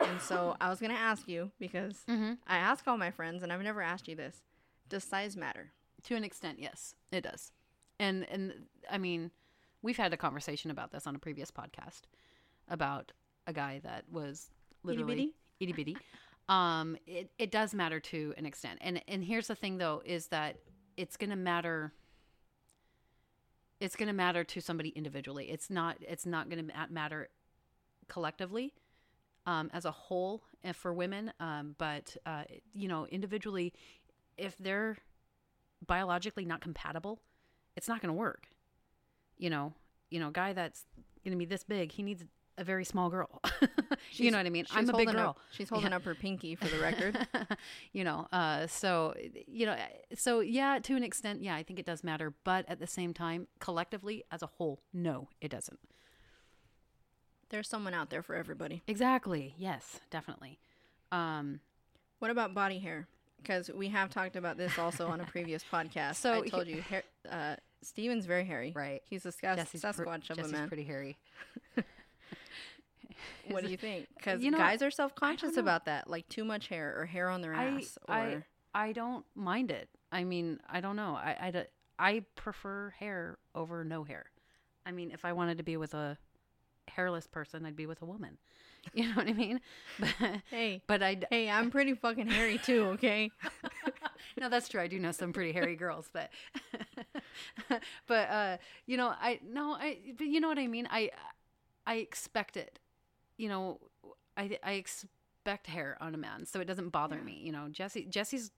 [0.00, 2.38] And so I was gonna ask you because Mhm.
[2.46, 4.42] I ask all my friends, and I've never asked you this:
[4.88, 5.72] Does size matter?
[6.04, 7.52] To an extent, yes, it does.
[7.98, 9.30] And and I mean,
[9.82, 12.02] we've had a conversation about this on a previous podcast
[12.68, 13.12] about
[13.46, 14.50] a guy that was
[14.82, 15.96] literally itty bitty.
[16.46, 18.78] Um, it it does matter to an extent.
[18.82, 20.56] And and here's the thing though is that
[20.96, 21.92] it's going to matter
[23.80, 25.50] it's going to matter to somebody individually.
[25.50, 27.28] It's not it's not going to matter
[28.08, 28.72] collectively
[29.46, 31.32] um, as a whole uh, for women.
[31.40, 33.72] Um, but uh, you know, individually,
[34.38, 34.96] if they're
[35.86, 37.20] biologically not compatible,
[37.76, 38.48] it's not going to work.
[39.36, 39.74] You know,
[40.10, 40.84] you know, a guy that's
[41.24, 42.24] going to be this big, he needs
[42.58, 43.40] a very small girl.
[44.12, 44.66] you know what I mean?
[44.70, 45.30] I'm a big girl.
[45.30, 47.26] Up, she's holding up her pinky for the record.
[47.92, 49.14] you know, uh, so
[49.46, 49.76] you know,
[50.14, 53.12] so yeah, to an extent, yeah, I think it does matter, but at the same
[53.14, 55.78] time, collectively as a whole, no, it doesn't.
[57.50, 58.82] There's someone out there for everybody.
[58.86, 59.54] Exactly.
[59.58, 60.58] Yes, definitely.
[61.12, 61.60] Um,
[62.18, 63.06] What about body hair?
[63.40, 66.16] Because we have talked about this also on a previous podcast.
[66.16, 68.72] So I he- told you, hair, uh, Steven's very hairy.
[68.74, 69.02] Right.
[69.08, 70.68] He's a Sas- Jesse's pr- Sasquatch of Jesse's a man.
[70.68, 71.18] pretty hairy.
[73.48, 74.08] What do you think?
[74.16, 77.28] Because You know, guys are self conscious about that, like too much hair or hair
[77.28, 77.98] on their I, ass.
[78.08, 79.88] or I, I don't mind it.
[80.10, 81.14] I mean, I don't know.
[81.14, 81.66] I, I,
[81.98, 84.26] I prefer hair over no hair.
[84.86, 86.18] I mean, if I wanted to be with a
[86.88, 88.38] hairless person, I'd be with a woman.
[88.92, 89.62] You know what I mean?
[89.98, 90.10] But,
[90.50, 92.84] hey, but I, hey, I'm pretty fucking hairy too.
[92.94, 93.30] Okay.
[94.38, 94.78] no, that's true.
[94.78, 96.28] I do know some pretty hairy girls, but,
[98.06, 100.86] but uh, you know, I no, I, but you know what I mean.
[100.90, 101.10] I,
[101.86, 102.78] I expect it.
[103.36, 103.80] You know,
[104.36, 107.40] I, I expect hair on a man, so it doesn't bother me.
[107.42, 108.50] You know, Jesse, Jesse's.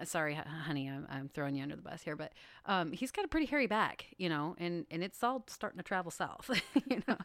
[0.00, 2.32] Uh, sorry, honey, I'm, I'm throwing you under the bus here, but
[2.66, 5.82] um, he's got a pretty hairy back, you know, and, and it's all starting to
[5.82, 6.48] travel south.
[6.88, 7.16] you know,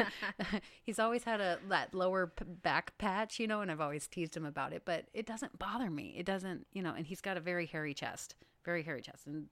[0.82, 4.34] he's always had a that lower p- back patch, you know, and I've always teased
[4.34, 6.14] him about it, but it doesn't bother me.
[6.16, 9.48] It doesn't, you know, and he's got a very hairy chest, very hairy chest, and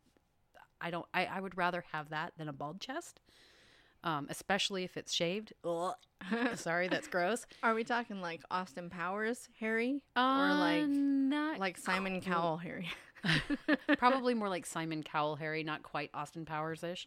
[0.81, 1.07] I don't.
[1.15, 3.21] I, I would rather have that than a bald chest,
[4.05, 5.53] um, especially if it's shaved.
[5.65, 5.95] Ugh.
[6.55, 7.47] Sorry, that's gross.
[7.63, 12.33] Are we talking like Austin Powers hairy or Uh, like not like Simon cool.
[12.33, 12.89] Cowell hairy?
[13.99, 17.07] probably more like Simon Cowell hairy, not quite Austin Powers ish.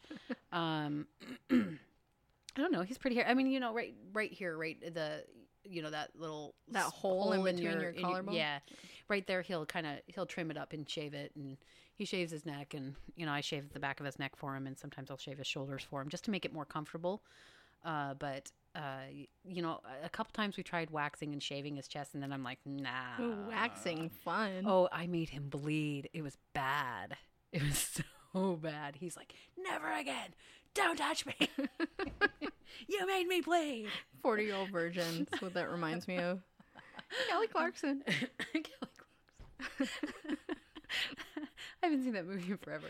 [0.52, 1.08] Um,
[1.52, 2.82] I don't know.
[2.84, 3.22] He's pretty.
[3.24, 5.24] I mean, you know, right, right here, right the,
[5.66, 8.34] you know, that little That s- hole in between your in collarbone?
[8.36, 8.60] yeah,
[9.10, 9.42] right there.
[9.42, 11.58] He'll kind of he'll trim it up and shave it, and
[11.96, 14.56] he shaves his neck, and you know, I shave the back of his neck for
[14.56, 17.24] him, and sometimes I'll shave his shoulders for him just to make it more comfortable.
[17.84, 19.04] Uh, but uh,
[19.48, 22.44] you know, a- couple times we tried waxing and shaving his chest, and then I'm
[22.44, 22.90] like, nah,
[23.22, 24.64] Ooh, waxing fun.
[24.66, 26.10] Oh, I made him bleed.
[26.14, 27.16] It was bad.
[27.54, 28.02] It was
[28.34, 28.96] so bad.
[28.98, 30.34] He's like, never again.
[30.74, 31.36] Don't touch me.
[32.88, 33.88] you made me bleed.
[34.22, 35.26] 40 year old virgin.
[35.30, 36.42] That's what that reminds me of.
[37.30, 38.04] Kelly Clarkson.
[38.06, 38.95] Kelly Clarkson.
[41.84, 42.88] I haven't seen that movie in forever.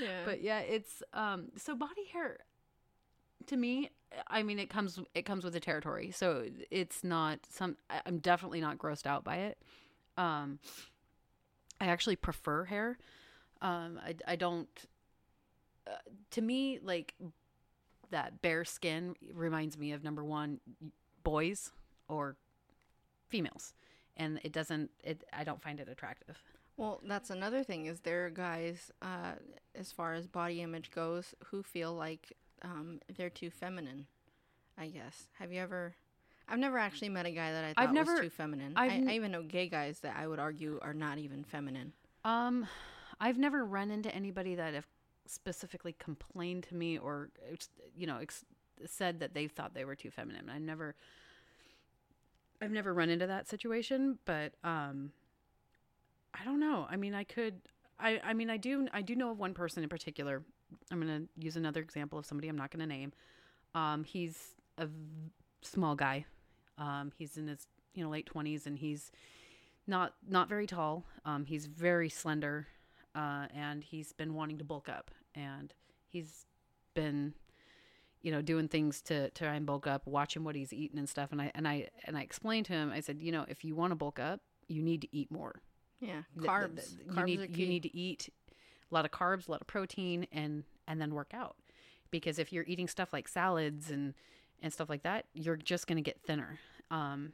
[0.00, 0.22] Yeah.
[0.24, 2.38] But yeah, it's um so body hair
[3.46, 3.90] to me,
[4.26, 6.10] I mean it comes it comes with the territory.
[6.10, 9.58] So it's not some I'm definitely not grossed out by it.
[10.16, 10.58] Um
[11.80, 12.98] I actually prefer hair.
[13.62, 14.68] Um I I don't
[15.86, 15.92] uh,
[16.32, 17.14] to me like
[18.10, 20.60] that bare skin reminds me of number 1
[21.22, 21.72] boys
[22.08, 22.36] or
[23.28, 23.74] females
[24.16, 26.36] and it doesn't it I don't find it attractive.
[26.76, 27.86] Well, that's another thing.
[27.86, 29.32] Is there are guys, uh,
[29.74, 34.06] as far as body image goes, who feel like um, they're too feminine?
[34.76, 35.28] I guess.
[35.38, 35.94] Have you ever?
[36.48, 38.74] I've never actually met a guy that I thought I've never- was too feminine.
[38.76, 41.44] I've I, n- I even know gay guys that I would argue are not even
[41.44, 41.92] feminine.
[42.24, 42.66] Um,
[43.18, 44.86] I've never run into anybody that have
[45.26, 47.30] specifically complained to me or
[47.96, 48.44] you know ex-
[48.84, 50.50] said that they thought they were too feminine.
[50.50, 50.94] I never.
[52.60, 55.12] I've never run into that situation, but um,
[56.34, 56.86] I don't know.
[56.88, 57.60] I mean, I could.
[57.98, 58.88] I I mean, I do.
[58.92, 60.42] I do know of one person in particular.
[60.90, 63.12] I'm gonna use another example of somebody I'm not gonna name.
[63.74, 64.92] Um, he's a v-
[65.62, 66.24] small guy.
[66.78, 69.12] Um, he's in his you know late 20s, and he's
[69.86, 71.04] not not very tall.
[71.24, 72.66] Um, he's very slender,
[73.14, 75.72] uh, and he's been wanting to bulk up, and
[76.08, 76.46] he's
[76.94, 77.34] been
[78.26, 81.08] you know doing things to, to try and bulk up watching what he's eating and
[81.08, 81.30] stuff.
[81.32, 83.76] And i and i and i explained to him i said you know if you
[83.76, 85.54] want to bulk up you need to eat more.
[86.00, 86.84] Yeah, Th- th- carbs.
[86.96, 88.28] th- carbs you need are you need to eat
[88.90, 91.56] a lot of carbs a lot of protein and and then work out.
[92.10, 94.14] Because if you're eating stuff like salads and
[94.62, 96.58] and stuff like that you're just going to get thinner.
[96.90, 97.32] Um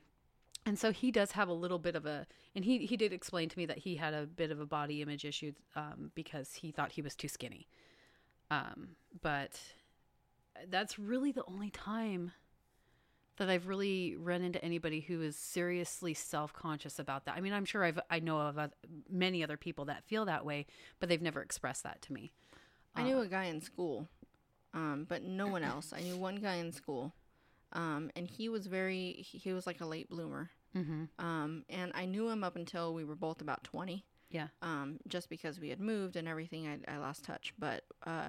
[0.64, 3.48] and so he does have a little bit of a and he he did explain
[3.48, 6.70] to me that he had a bit of a body image issue um because he
[6.70, 7.66] thought he was too skinny.
[8.50, 9.58] Um but
[10.70, 12.32] that's really the only time
[13.38, 17.34] that I've really run into anybody who is seriously self-conscious about that.
[17.36, 18.58] I mean, I'm sure I've I know of
[19.10, 20.66] many other people that feel that way,
[21.00, 22.32] but they've never expressed that to me.
[22.94, 24.06] I knew a guy in school,
[24.74, 25.94] um, but no one else.
[25.96, 27.14] I knew one guy in school,
[27.72, 29.24] um, and he was very.
[29.26, 31.24] He, he was like a late bloomer, Mm-hmm.
[31.24, 34.04] um, and I knew him up until we were both about twenty.
[34.30, 34.48] Yeah.
[34.62, 37.52] Um, just because we had moved and everything, I, I lost touch.
[37.58, 38.28] But uh,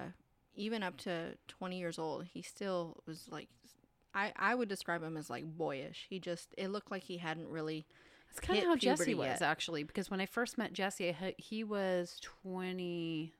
[0.54, 3.48] even up to twenty years old, he still was like.
[4.16, 6.06] I, I would describe him as like boyish.
[6.08, 7.84] He just it looked like he hadn't really
[8.28, 9.42] That's kind of how Jesse was yet.
[9.42, 13.32] actually, because when I first met Jesse, I, he was 20.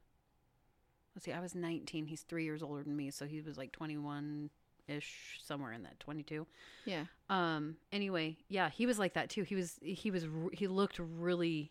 [1.15, 2.07] Let's see, I was 19.
[2.07, 4.51] He's three years older than me, so he was like 21
[4.89, 6.45] ish, somewhere in that 22.
[6.87, 7.77] yeah Um.
[7.93, 9.45] Anyway, yeah, he was like that too.
[9.45, 9.79] He was.
[9.81, 10.27] He was.
[10.53, 11.71] He looked really.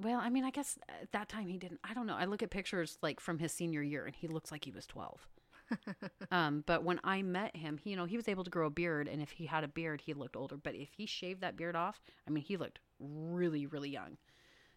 [0.00, 1.80] Well, I mean, I guess at that time he didn't.
[1.84, 2.16] I don't know.
[2.16, 4.86] I look at pictures like from his senior year, and he looks like he was
[4.86, 5.28] twelve.
[6.30, 6.64] um.
[6.66, 9.08] But when I met him, he, you know, he was able to grow a beard,
[9.08, 10.56] and if he had a beard, he looked older.
[10.56, 14.16] But if he shaved that beard off, I mean, he looked really, really young.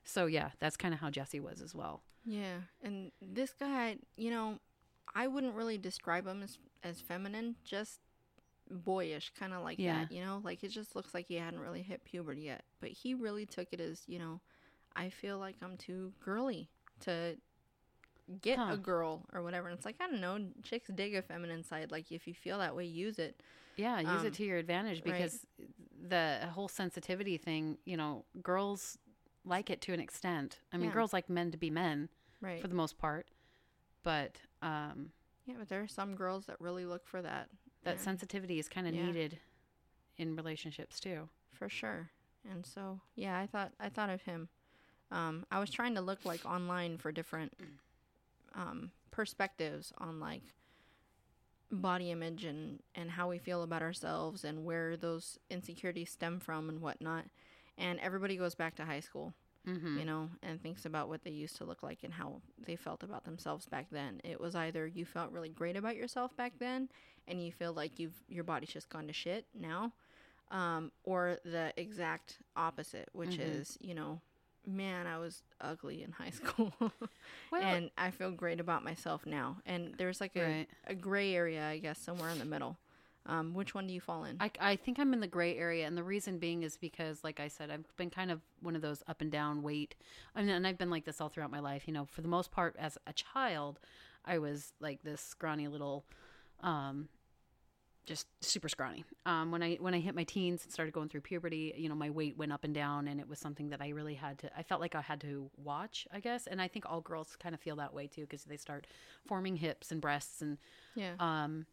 [0.04, 2.02] So yeah, that's kind of how Jesse was as well.
[2.26, 4.60] Yeah, and this guy, you know,
[5.16, 8.00] I wouldn't really describe him as as feminine, just
[8.70, 10.00] boyish, kind of like Yeah.
[10.02, 10.12] that.
[10.12, 12.64] You know, like it just looks like he hadn't really hit puberty yet.
[12.82, 14.42] But he really took it as, you know,
[14.96, 16.70] I feel like I'm too girly
[17.02, 17.38] to
[18.42, 18.70] get Huh.
[18.74, 19.68] a girl or whatever.
[19.68, 21.92] And it's like I don't know, chicks dig a feminine side.
[21.92, 23.42] Like if you feel that way, use it.
[23.76, 25.14] Yeah, use Um, it to your advantage right.
[25.14, 25.46] because
[26.08, 28.98] the whole sensitivity thing, you know, girls
[29.46, 30.60] like it to an extent.
[30.72, 30.94] I mean, Yeah.
[30.94, 32.62] girls like men to be men Right.
[32.62, 33.28] for the most part,
[34.04, 35.12] but um,
[35.46, 37.50] yeah, but there are some girls that really look for that.
[37.84, 38.02] that Yeah.
[38.04, 39.08] sensitivity is kind of Yeah.
[39.08, 39.40] needed
[40.18, 41.30] in relationships too.
[41.52, 42.10] for sure.
[42.50, 44.50] And so, yeah, I thought I thought of him.
[45.14, 47.54] Um, I was trying to look like online for different
[48.56, 50.44] um, perspectives on like
[51.72, 56.70] body image and and how we feel about ourselves and where those insecurities stem from
[56.70, 57.26] and whatnot.
[57.78, 59.34] And everybody goes back to high school,
[59.68, 60.00] Mm-hmm.
[60.00, 63.04] you know, and thinks about what they used to look like and how they felt
[63.04, 64.22] about themselves back then.
[64.24, 66.90] It was either you felt really great about yourself back then,
[67.28, 69.94] and you feel like you've your body's just gone to shit now,
[70.52, 73.40] um, or the exact opposite, which Mhm.
[73.40, 74.22] is you know,
[74.66, 76.74] man, I was ugly in high school,
[77.52, 79.58] Well, and I feel great about myself now.
[79.66, 80.68] And there's like a, right.
[80.88, 82.78] a gray area, I guess, somewhere in the middle.
[83.26, 84.36] Um, which one do you fall in?
[84.42, 87.40] I, I think I'm in the gray area, and the reason being is because, like
[87.40, 89.96] I said, I've been kind of one of those up and down weight,
[90.36, 91.84] and, and I've been like this all throughout my life.
[91.88, 93.80] You know, for the most part, as a child,
[94.26, 96.04] I was like this scrawny little,
[96.62, 97.08] um,
[98.06, 99.06] just super scrawny.
[99.26, 101.96] Um, when I when I hit my teens and started going through puberty, you know,
[101.96, 104.50] my weight went up and down, and it was something that I really had to.
[104.58, 107.56] I felt like I had to watch, I guess, and I think all girls kind
[107.56, 108.88] of feel that way too because they start
[109.26, 110.58] forming hips and breasts and
[110.96, 111.66] yeah, um,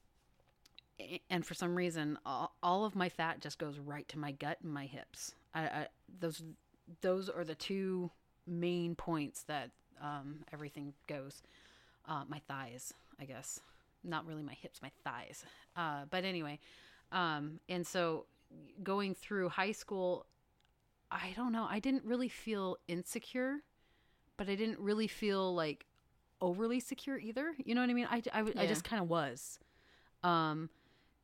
[1.29, 4.59] and for some reason, all, all of my fat just goes right to my gut
[4.63, 5.35] and my hips.
[5.55, 5.87] I, I
[6.21, 6.43] those
[7.01, 8.11] those are the two
[8.47, 9.71] main points that
[10.03, 11.43] um, everything goes.
[12.09, 13.61] Uh, my thighs, I guess,
[14.05, 15.45] not really my hips, my thighs.
[15.77, 16.59] Uh, but anyway,
[17.13, 18.27] um, and so
[18.83, 20.27] going through high school,
[21.11, 21.67] I don't know.
[21.69, 23.63] I didn't really feel insecure,
[24.37, 25.87] but I didn't really feel like
[26.41, 27.55] overly secure either.
[27.65, 28.07] You know what I mean?
[28.11, 28.23] I
[28.63, 28.67] Yeah.
[28.67, 29.59] just kind of was.
[30.23, 30.71] Um,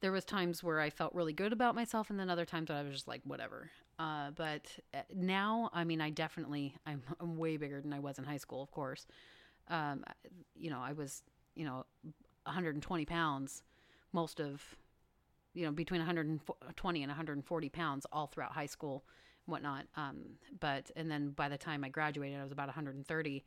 [0.00, 2.76] there was times where I felt really good about myself, and then other times that
[2.76, 3.70] I was just like, whatever.
[3.98, 8.18] Uh, but uh, now, I mean, I definitely, I'm, I'm way bigger than I was
[8.18, 9.06] in high school, of course.
[9.68, 10.04] Um,
[10.54, 11.22] you know, I was,
[11.54, 11.86] you know,
[12.46, 13.62] 120 pounds
[14.12, 14.62] most of,
[15.54, 19.04] you know, between 120 and 140 pounds all throughout high school
[19.46, 19.86] and whatnot.
[19.96, 20.16] Um,
[20.60, 23.44] but, and then by the time I graduated, I was about 130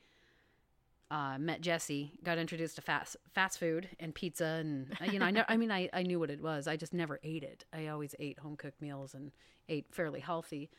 [1.12, 5.26] uh, met Jesse, got introduced to fast fast food and pizza, and uh, you know,
[5.26, 6.68] I know, I mean, I, I knew what it was.
[6.68, 7.66] I just never ate it.
[7.74, 9.32] I always ate home cooked meals and
[9.68, 10.70] ate fairly healthy,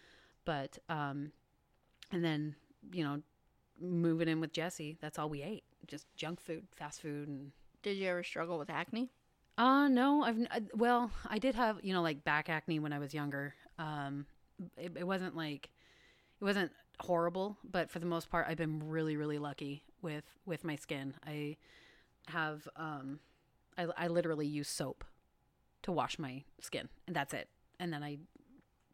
[0.44, 1.32] but um,
[2.12, 2.54] and then
[2.92, 3.22] you know,
[3.80, 7.50] moving in with Jesse, that's all we ate, just junk food, fast food, and
[7.82, 9.10] Did you ever struggle with acne?
[9.58, 12.98] uh no, I've I, well, I did have you know like back acne when I
[12.98, 13.54] was younger.
[13.78, 14.26] Um,
[14.76, 15.70] it, it wasn't like
[16.40, 20.64] it wasn't horrible, but for the most part, I've been really really lucky with with
[20.64, 21.14] my skin.
[21.26, 21.56] I
[22.28, 23.20] have um,
[23.76, 25.04] I I literally use soap
[25.82, 27.48] to wash my skin, and that's it.
[27.78, 28.18] And then I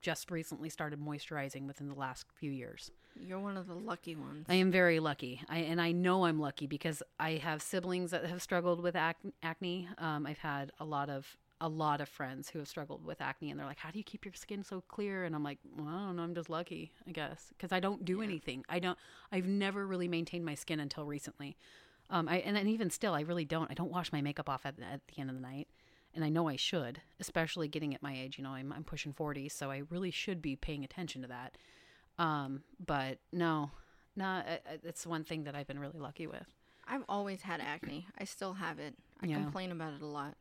[0.00, 2.90] just recently started moisturizing within the last few years.
[3.20, 4.46] You're one of the lucky ones.
[4.48, 5.42] I am very lucky.
[5.48, 9.32] I and I know I'm lucky because I have siblings that have struggled with ac-
[9.42, 9.88] acne.
[9.98, 13.50] Um, I've had a lot of a lot of friends who have struggled with acne,
[13.50, 15.88] and they're like, "How do you keep your skin so clear?" And I'm like, "Well,
[15.88, 16.22] I don't know.
[16.22, 18.64] I'm just lucky, I guess, because I don't do anything.
[18.68, 18.98] I don't.
[19.32, 21.56] I've never really maintained my skin until recently.
[22.10, 23.70] Um, I and then even still, I really don't.
[23.70, 25.68] I don't wash my makeup off at, at the end of the night."
[26.14, 28.38] And I know I should, especially getting at my age.
[28.38, 31.58] You know, I'm, I'm pushing 40, so I really should be paying attention to that.
[32.18, 33.70] Um, but no,
[34.14, 36.46] no, I- I- it's one thing that I've been really lucky with.
[36.86, 38.06] I've always had acne.
[38.18, 38.94] I still have it.
[39.20, 39.36] I Yeah.
[39.42, 40.36] complain about it a lot.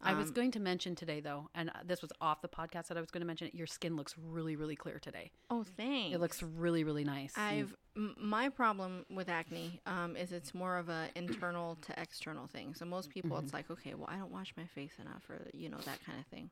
[0.00, 2.88] I was Um, going to mention today, though, and uh, this was off the podcast
[2.88, 3.48] that I was going to mention.
[3.48, 3.54] it.
[3.54, 5.30] Your skin looks really, really clear today.
[5.48, 6.14] Oh, thanks.
[6.14, 7.32] It looks really, really nice.
[7.38, 12.46] I've m- my problem with acne um, is it's more of a internal to external
[12.48, 12.74] thing.
[12.74, 13.44] So most people, Mm-hmm.
[13.44, 16.18] it's like, okay, well, I don't wash my face enough, or you know that kind
[16.20, 16.50] of thing.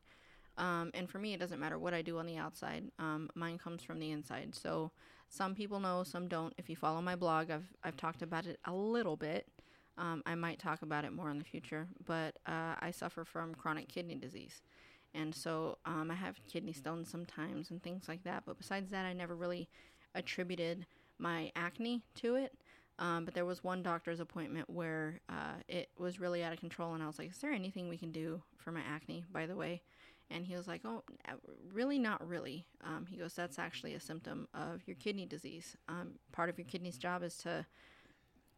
[0.57, 2.83] Um, and for me, it doesn't matter what I do on the outside.
[2.99, 4.53] Um, mine comes from the inside.
[4.53, 4.91] So
[5.29, 6.53] some people know, some don't.
[6.57, 9.47] If you follow my blog, I've I've talked about it a little bit.
[9.97, 13.53] Um, I might talk about it more in the future, but uh, I suffer from
[13.55, 14.61] chronic kidney disease.
[15.13, 18.43] And so um, I have kidney stones sometimes and things like that.
[18.45, 19.69] But besides that, I never really
[20.15, 20.87] attributed
[21.19, 22.55] my acne to it.
[22.99, 26.93] Um, but there was one doctor's appointment where uh, it was really out of control,
[26.93, 29.55] and I was like, "Is there anything we can do for my acne?" By the
[29.55, 29.81] way,
[30.33, 31.03] and he was like, "Oh,
[31.71, 31.99] really?
[31.99, 35.77] Not really." Um, he goes, "That's actually a symptom of your kidney disease.
[35.87, 37.65] Um, part of your kidney's job is to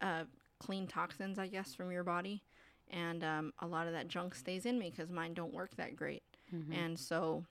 [0.02, 0.24] uh,
[0.60, 2.42] clean toxins, I guess, from your body,
[2.90, 5.96] and um, a lot of that junk stays in me because mine don't work that
[5.96, 6.24] great,
[6.74, 7.46] and so."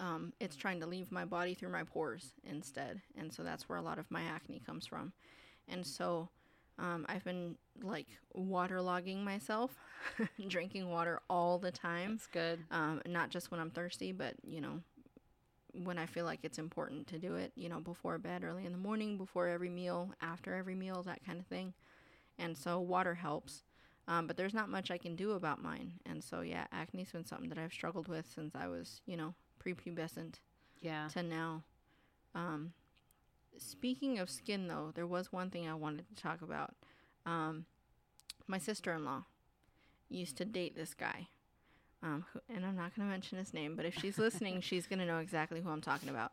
[0.00, 3.78] Um, it's trying to leave my body through my pores instead, and so that's where
[3.78, 5.12] a lot of my acne comes from.
[5.66, 6.28] And so
[6.78, 9.76] um, I've been like waterlogging myself,
[10.48, 12.12] drinking water all the time.
[12.12, 12.64] That's good.
[12.70, 14.80] Um, not just when I'm thirsty, but you know,
[15.72, 18.72] when I feel like it's important to do it, you know, before bed, early in
[18.72, 21.74] the morning, before every meal, after every meal, that kind of thing.
[22.38, 23.64] And so water helps.
[24.06, 25.92] Um, but there's not much I can do about mine.
[26.06, 29.34] And so, yeah, acne's been something that I've struggled with since I was, you know,
[29.62, 30.36] prepubescent
[30.80, 31.08] Yeah.
[31.08, 31.62] to now.
[32.34, 32.72] Um,
[33.58, 36.74] speaking of skin, though, there was one thing I wanted to talk about.
[37.26, 37.66] Um,
[38.46, 39.24] my sister in law
[40.08, 41.28] used to date this guy.
[42.02, 44.86] Um, who, and I'm not going to mention his name, but if she's listening, she's
[44.86, 46.32] going to know exactly who I'm talking about.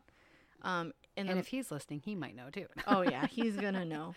[0.62, 2.66] Um, and And the, if he's listening, he might know too.
[2.86, 4.14] oh, yeah, he's going to know.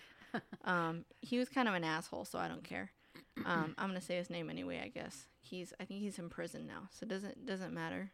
[0.63, 2.91] Um, he was kind of an asshole, so I don't care.
[3.45, 5.25] Um, I'm going to say his name anyway, I guess.
[5.41, 8.11] He's, I think he's in prison now, so it doesn't, doesn't matter.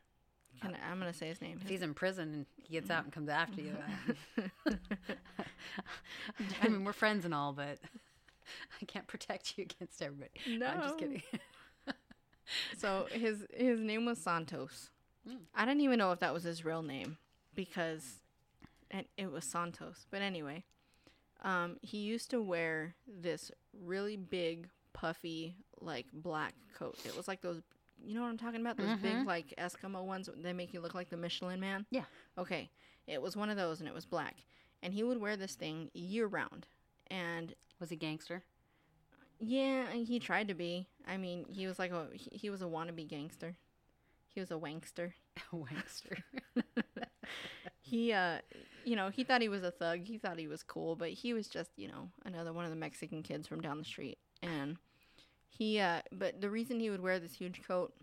[0.61, 1.59] Can I'm going to say his name.
[1.61, 3.75] if he's in prison and he gets out and comes after you,
[4.37, 4.43] I-
[6.61, 7.79] I mean, we're friends and all, but
[8.81, 10.31] I can't protect you against everybody.
[10.47, 11.21] No, I'm just kidding.
[12.77, 14.91] So his his name was Santos.
[15.27, 15.37] Mm.
[15.55, 17.17] I didn't even know if that was his real name
[17.55, 18.21] because
[18.91, 20.05] it, it was Santos.
[20.11, 20.63] But anyway,
[21.43, 26.97] um, he used to wear this really big, puffy, like black coat.
[27.05, 27.61] It was like those,
[28.03, 28.77] you know what I'm talking about?
[28.77, 30.29] Those big, like Eskimo ones.
[30.41, 31.85] They make you look like the Michelin Man.
[31.91, 32.03] Yeah.
[32.37, 32.69] Okay,
[33.07, 34.37] it was one of those, and it was black.
[34.83, 36.67] And he would wear this thing year round.
[37.07, 38.43] And Was he gangster?
[39.39, 40.87] yeah, and he tried to be.
[41.07, 43.55] I mean, he was like a he, he was a wannabe gangster.
[44.27, 45.13] He was a wankster.
[45.51, 46.17] A wankster.
[47.81, 48.39] He uh
[48.83, 50.01] you know, he thought he was a thug.
[50.01, 52.75] He thought he was cool, but he was just, you know, another one of the
[52.77, 54.17] Mexican kids from down the street.
[54.43, 54.77] And
[55.57, 57.93] he uh but the reason he would wear this huge coat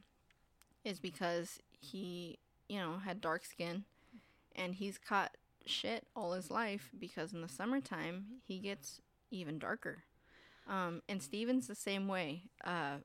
[0.85, 2.39] is because he,
[2.69, 3.85] you know, had dark skin
[4.57, 9.01] and he's caught shit all his life because in the summertime he gets
[9.31, 9.99] even darker.
[10.69, 12.43] Um, and Steven's the same way.
[12.65, 12.97] Uh,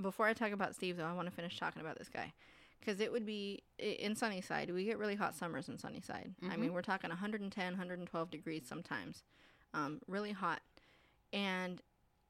[0.00, 2.32] before I talk about Steve, though, I want to finish talking about this guy
[2.80, 4.70] because it would be in Sunnyside.
[4.70, 6.34] We get really hot summers in Sunnyside.
[6.50, 9.22] I mean, we're talking 110, 112 degrees sometimes,
[9.74, 10.60] um, really hot.
[11.32, 11.80] And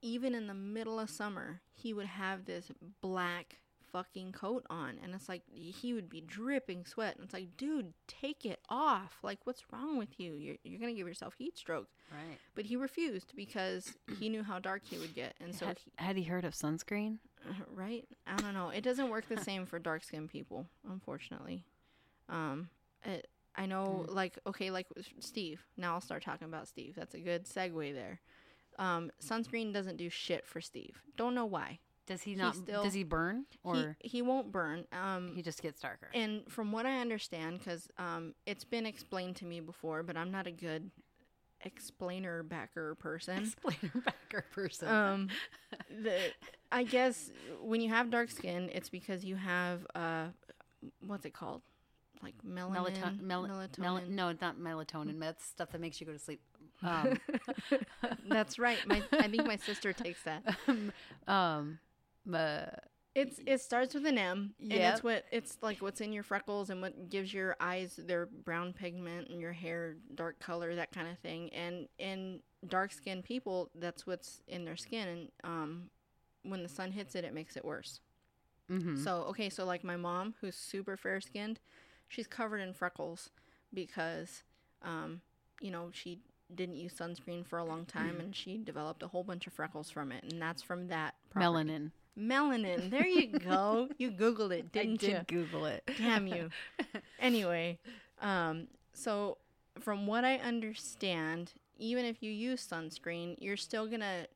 [0.02, 3.58] even in the middle of summer, he would have this black
[3.92, 4.98] fucking coat on.
[5.02, 7.16] And it's like he would be dripping sweat.
[7.16, 9.18] And it's like, dude, take it off.
[9.22, 10.32] Like, what's wrong with you?
[10.32, 11.88] You're, you're going to give yourself heat stroke.
[12.10, 12.38] Right.
[12.54, 15.34] But he refused because he knew how dark he would get.
[15.40, 17.18] And so, had, he, had he heard of sunscreen?
[17.74, 18.04] right?
[18.26, 18.70] I don't know.
[18.70, 21.64] It doesn't work the same for dark skinned people, unfortunately.
[22.28, 22.68] Um,
[23.04, 24.86] it, I know, like, okay, like
[25.20, 25.62] Steve.
[25.76, 26.94] Now I'll start talking about Steve.
[26.96, 28.20] That's a good segue there.
[28.82, 31.00] Um, sunscreen doesn't do shit for Steve.
[31.16, 31.78] Don't know why.
[32.06, 32.56] Does he not?
[32.56, 34.86] still- does he burn or he, he won't burn.
[34.92, 36.08] Um, he, just gets darker?
[36.12, 40.32] and from what I understand, because um, it's been explained to me before, but I'm
[40.32, 40.90] not a good
[41.64, 43.38] explainer backer person.
[43.44, 44.88] Explainer backer person.
[44.88, 45.28] um,
[46.02, 46.18] the
[46.72, 47.30] I guess
[47.60, 50.26] when you have dark skin, it's because you have uh,
[51.06, 51.62] what's it called?
[52.20, 53.78] Like melanin, Melaton- mel- melatonin.
[53.78, 55.20] mel- no, it's not melatonin.
[55.20, 56.40] That's stuff that makes you go to sleep.
[56.82, 57.18] Um,
[58.24, 58.84] That's right.
[58.86, 60.42] My I think my sister takes that.
[61.28, 61.78] um,
[62.32, 62.66] uh,
[63.14, 66.70] It's it starts with an M, and it's what it's like what's in your freckles
[66.70, 71.08] and what gives your eyes their brown pigment and your hair dark color, that kind
[71.08, 71.48] of thing.
[71.52, 75.90] And in dark skinned people, that's what's in their skin, and um,
[76.42, 78.00] when the sun hits it, it makes it worse.
[78.68, 79.04] mhm.
[79.04, 81.60] So okay, so like my mom, who's super fair skinned,
[82.08, 83.30] she's covered in freckles
[83.72, 84.42] because,
[84.82, 85.20] um,
[85.60, 86.20] you know, she
[86.56, 89.90] didn't use sunscreen for a long time, and she developed a whole bunch of freckles
[89.90, 91.70] from it, and that's from that property.
[91.70, 91.90] melanin.
[92.18, 92.90] Melanin.
[92.90, 93.88] There you go.
[93.98, 95.12] you googled it, didn't I you?
[95.14, 95.82] did Google it.
[95.98, 96.50] Damn you.
[97.18, 97.78] anyway,
[98.20, 99.38] um, so
[99.80, 104.26] from what I understand, even if you use sunscreen, you're still gonna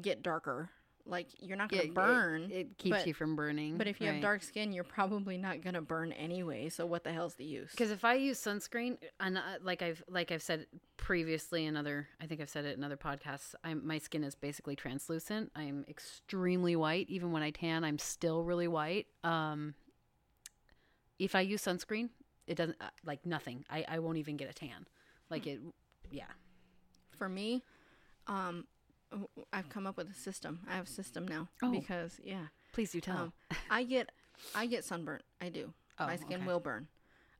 [0.00, 0.70] get darker.
[1.06, 2.50] Like you're not gonna It- it- burn.
[2.50, 3.76] It, keeps but- you from burning.
[3.78, 6.68] but if you have dark skin, you're probably not gonna burn anyway.
[6.68, 7.70] So what the hell's the use?
[7.72, 12.08] Because if I use sunscreen, and uh, like I've like I've said previously in other,
[12.20, 13.54] I think I've said it in other podcasts.
[13.64, 15.50] I'm my skin is basically translucent.
[15.56, 17.08] I'm extremely white.
[17.08, 19.06] Even when I tan, I'm still really white.
[19.24, 19.74] Um,
[21.18, 22.10] if I use sunscreen,
[22.46, 23.64] it doesn't uh, like nothing.
[23.70, 24.86] I I won't even get a tan.
[25.30, 25.60] Like it,
[26.10, 26.24] yeah.
[27.16, 27.62] For me,
[28.26, 28.66] um,
[29.52, 30.60] I've come up with a system.
[30.68, 31.70] I have a system now Oh.
[31.70, 33.16] because yeah, Please do tell.
[33.16, 33.32] um,
[33.70, 34.10] I get
[34.54, 35.22] I get sunburnt.
[35.40, 35.72] I do.
[35.98, 36.46] Oh, my skin okay.
[36.46, 36.88] will burn.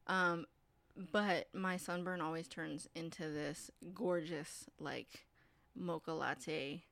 [0.06, 0.46] Um,
[1.12, 5.24] but my sunburn always turns into this gorgeous like
[5.76, 6.82] mocha latte,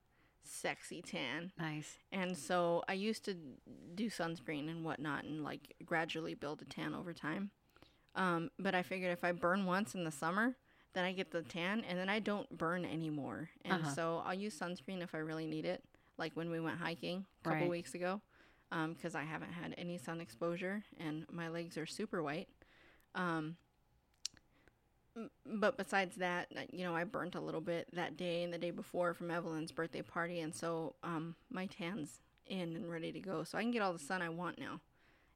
[0.45, 1.53] sexy tan.
[1.59, 1.97] nice.
[2.13, 3.35] And so I used to
[3.95, 7.51] do sunscreen and whatnot and like gradually build a tan over time.
[8.15, 10.57] Um, but I figured if I burn once in the summer,
[10.95, 13.49] then I get the tan and then I don't burn anymore.
[13.65, 13.95] And Uh-huh.
[13.95, 15.83] so I'll use sunscreen if I really need it,
[16.19, 17.71] like when we went hiking a couple Right.
[17.71, 18.21] weeks ago,
[18.71, 22.49] because I haven't had any sun exposure and my legs are super white.
[23.15, 23.57] Um,
[25.45, 28.59] but besides that, uh, you know, I burnt a little bit that day and the
[28.59, 33.21] day before from Evelyn's birthday party, and so um, my tan's in and ready to
[33.21, 33.43] go.
[33.45, 34.81] So I can get all the sun I want now,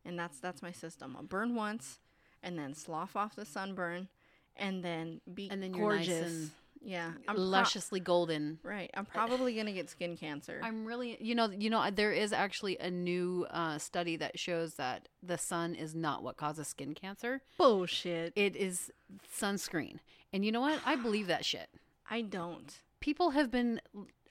[0.05, 1.17] and that's that's my system.
[1.17, 1.99] I'll burn once,
[2.43, 4.09] and then slough off the sunburn,
[4.57, 6.33] and then be And then you're nice gorgeous.
[6.33, 6.51] and
[6.85, 8.59] yeah, I'm pro- Lusciously golden.
[8.65, 8.91] right.
[8.95, 10.61] I'm probably gonna get skin cancer.
[10.65, 14.75] I'm really, you know, you know, there is actually a new uh, study that shows
[14.75, 17.41] that the sun is not what causes skin cancer.
[17.57, 18.33] Bullshit.
[18.35, 18.91] It is
[19.39, 19.99] sunscreen,
[20.33, 20.81] and you know what?
[20.85, 21.69] I believe that shit.
[22.11, 22.75] I don't.
[23.01, 23.81] People have been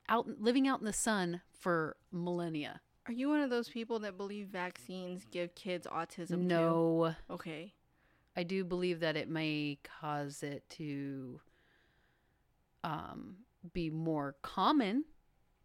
[0.09, 2.81] out living out in the sun for millennia.
[3.07, 6.39] Are you one of those people that believe vaccines give kids autism?
[6.41, 7.33] No, Too?
[7.33, 7.73] Okay.
[8.35, 11.39] I do believe that it may cause it to
[12.83, 13.35] um,
[13.73, 15.03] be more common,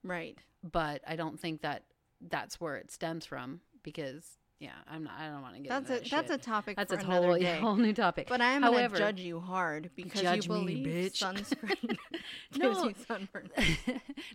[0.03, 0.39] Right.
[0.62, 1.85] but I don't think that
[2.21, 5.15] that's where it stems from because yeah, I'm not.
[5.19, 7.05] I don't want to get That's into a that that's a topic That's for a
[7.05, 7.59] another whole, day.
[7.59, 8.27] whole new topic.
[8.29, 11.23] But I'm gonna judge you hard because you me, believe bitch.
[11.23, 11.97] sunscreen
[12.57, 12.85] No.
[12.85, 13.51] you sunburn.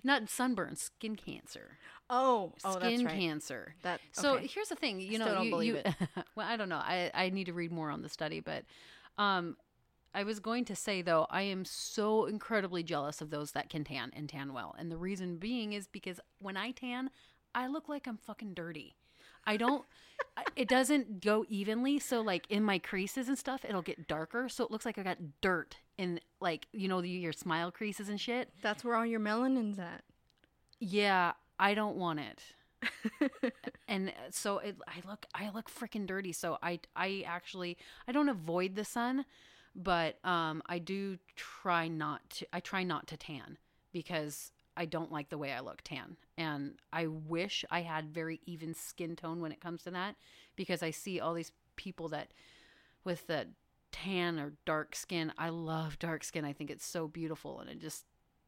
[0.03, 1.77] not sunburn, skin cancer,
[2.09, 3.19] Oh, oh, skin that's right.
[3.19, 3.75] cancer.
[3.83, 5.83] That So here's the thing, you Still know, don't you, believe you-
[6.35, 6.75] well, I don't know.
[6.83, 8.63] I I need to read more on the study, but
[9.17, 9.55] um,
[10.13, 13.83] I was going to say though, I am so incredibly jealous of those that can
[13.85, 17.09] tan and tan well, and the reason being is because when I tan,
[17.53, 18.95] I look like I'm fucking dirty.
[19.45, 19.85] I don't.
[20.55, 24.63] It doesn't go evenly, so like in my creases and stuff, it'll get darker, so
[24.63, 28.49] it looks like I got dirt in like you know your smile creases and shit.
[28.61, 30.03] That's where all your melanin's at.
[30.79, 33.53] Yeah, I don't want it.
[33.87, 36.31] and uh, so it, I look I look freaking dirty.
[36.31, 37.77] So I I actually
[38.07, 39.25] I don't avoid the sun,
[39.75, 43.57] but um I do try not to I try not to tan
[43.91, 46.17] because I don't like the way I look tan.
[46.37, 50.15] And I wish I had very even skin tone when it comes to that
[50.55, 52.29] because I see all these people that
[53.03, 53.47] with the
[53.91, 55.33] tan or dark skin.
[55.37, 56.45] I love dark skin.
[56.45, 58.05] I think it's so beautiful and it just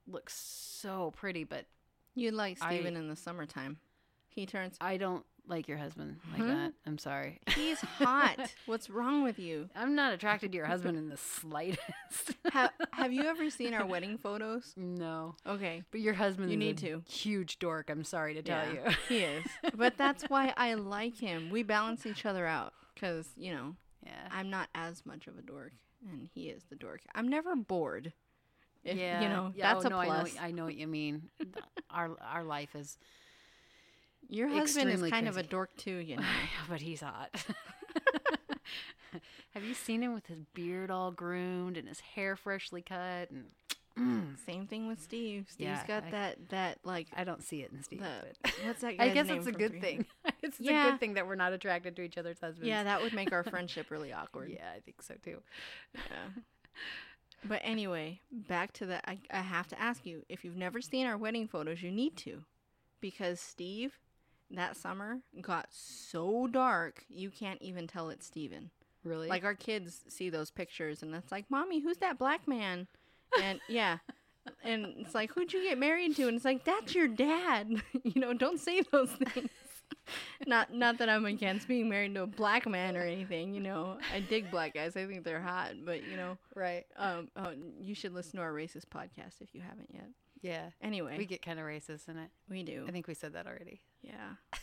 [0.07, 1.65] looks so pretty, but
[2.15, 3.79] You like I- Steven in the summertime.
[4.29, 6.47] He turns I don't like your husband like Huh?
[6.47, 6.73] that.
[6.85, 7.39] I'm sorry.
[7.55, 8.37] He's hot.
[8.65, 9.69] What's wrong with you?
[9.75, 12.33] I'm not attracted to your husband in the slightest.
[12.51, 14.73] Have Have you ever seen our wedding photos?
[14.77, 15.35] no.
[15.45, 15.83] Okay.
[15.91, 17.03] But your husband You need a to.
[17.09, 18.95] huge dork, I'm sorry to tell Yeah, you.
[19.09, 19.45] he is.
[19.75, 21.49] But that's why I like him.
[21.51, 23.75] We balance each other out because you know
[24.05, 24.27] yeah.
[24.31, 25.73] I'm not as much of a dork,
[26.09, 27.01] and he is the dork.
[27.15, 28.13] I'm never bored.
[28.85, 29.21] If, yeah.
[29.21, 30.35] you know yeah, that's oh, a no, I know, plus.
[30.41, 31.29] I know what you mean.
[31.89, 32.97] our our life is
[34.29, 36.23] Your husband is kind of a dork too, you know.
[36.69, 37.29] but he's hot.
[39.53, 43.29] Have you seen him with his beard all groomed and his hair freshly cut?
[43.29, 43.45] And
[43.97, 45.45] mm, Same thing with Steve.
[45.51, 47.99] Steve's Yeah, got I- that that like I don't see it in Steve.
[47.99, 48.09] the
[48.41, 48.95] but what's that?
[48.99, 49.81] I guess it's a good 300?
[49.81, 50.05] thing.
[50.41, 52.67] it's a good thing that we're not attracted to each other's husbands.
[52.67, 54.49] Yeah, that would make our friendship really awkward.
[54.49, 55.37] yeah, I think so too.
[55.93, 56.41] Yeah.
[57.45, 59.07] But anyway, back to the.
[59.07, 62.15] I, I have to ask you if you've never seen our wedding photos, you need
[62.17, 62.41] to,
[63.01, 63.99] because Steve,
[64.51, 68.69] that summer got so dark you can't even tell it's Steven.
[69.03, 69.27] Really?
[69.27, 72.87] Like our kids see those pictures and it's like, "Mommy, who's that black man?"
[73.41, 73.97] And yeah.
[74.63, 77.69] And it's like, "Who'd you get married to?" And it's like, "That's your dad."
[78.03, 79.49] you know, don't say those things.
[80.47, 83.97] not not that I'm against being married to a black man or anything, you know.
[84.13, 84.95] I dig black guys.
[84.95, 86.85] I think they're hot, but you know, right.
[86.97, 90.07] um oh, you should listen to our racist podcast if you haven't yet.
[90.41, 90.69] Yeah.
[90.81, 92.29] Anyway, We we, get kind of racist in it.
[92.49, 92.85] We do.
[92.87, 93.81] I think we said that already.
[94.03, 94.57] Yeah.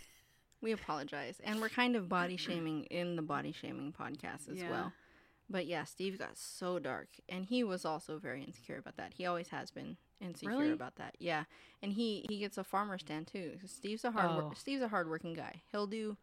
[0.61, 1.41] We apologize.
[1.43, 4.71] And we're kind of body shaming in the body shaming podcast as Yeah.
[4.71, 4.93] well.
[5.49, 7.09] But yeah, Steve got so dark.
[7.29, 9.15] And he was also very insecure about that.
[9.15, 10.71] He always has been insecure Really?
[10.73, 11.17] about that.
[11.19, 11.45] Yeah.
[11.83, 13.59] And he, he gets a farmer stand too.
[13.67, 14.53] Steve's a hard Oh.
[14.55, 15.63] Steve's a hardworking guy.
[15.73, 16.17] He'll do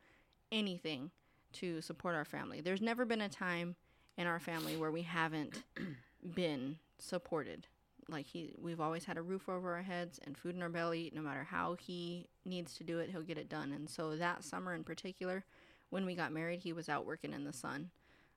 [0.52, 1.12] anything
[1.54, 2.62] to support our family.
[2.62, 3.76] There's never been a time
[4.18, 5.64] in our family where we haven't
[6.36, 7.68] been supported.
[8.10, 11.12] Like he we've always had a roof over our heads and food in our belly.
[11.14, 13.72] No matter how he needs to do it, he'll get it done.
[13.74, 15.44] And so that summer in particular,
[15.90, 17.90] when we got married, he was out working in the sun,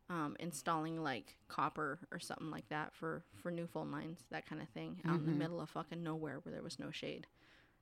[0.08, 4.60] um, installing like copper or something like that for for new phone lines, that kind
[4.60, 5.38] of thing, out in the Mhm.
[5.38, 7.26] middle of fucking nowhere where there was no shade.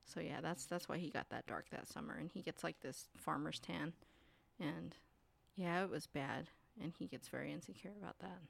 [0.05, 2.81] So yeah, that's that's why he got that dark that summer, and he gets like
[2.81, 3.93] this farmer's tan,
[4.61, 4.95] and
[5.55, 6.49] yeah, it was bad,
[6.81, 8.41] and he gets very insecure about that.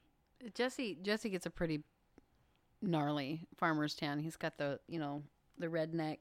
[0.54, 1.82] Jesse Jesse gets a pretty
[2.82, 4.20] gnarly farmer's tan.
[4.20, 5.22] He's got the you know
[5.58, 6.18] the redneck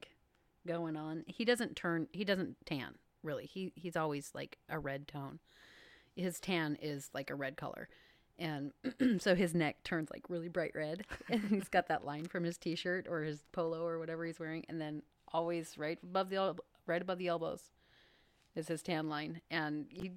[0.66, 1.24] going on.
[1.28, 2.08] He doesn't turn.
[2.12, 3.46] He doesn't tan really.
[3.46, 5.40] He he's always like a red tone.
[6.16, 7.90] His tan is like a red color,
[8.40, 8.72] and
[9.20, 11.06] so his neck turns like really bright red.
[11.30, 14.66] And he's got that line from his t-shirt or his polo or whatever he's wearing,
[14.70, 15.04] and then
[15.34, 16.56] always right above the
[16.86, 17.72] right above the elbows
[18.56, 20.12] is his tan line, and he.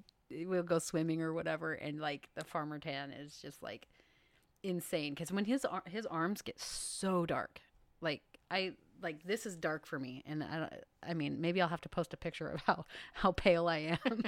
[0.45, 3.89] We'll go swimming or whatever, and like the farmer tan is just like
[4.63, 7.59] insane because when his ar- his arms get so dark,
[8.01, 10.73] like I like this is dark for me, and I don't,
[11.07, 14.23] I mean maybe I'll have to post a picture of how how pale I am,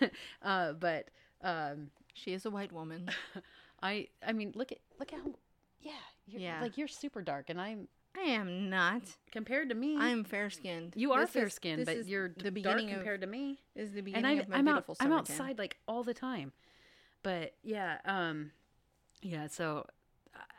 [0.42, 1.08] uh, but
[1.42, 3.08] um, She is a white woman.
[3.82, 5.34] I I mean look at look at how
[5.80, 5.92] yeah
[6.26, 6.60] you're, Yeah.
[6.62, 9.02] like you're super dark, and I'm I am not.
[9.30, 10.94] compared to me I am fair skinned.
[10.96, 13.58] you are fair skinned, but you're the beginning dark compared to me.
[13.74, 16.52] is the beginning and I'm, of my I'm out I'm outside like all the time.
[17.22, 18.52] But yeah, um
[19.26, 19.86] yeah, so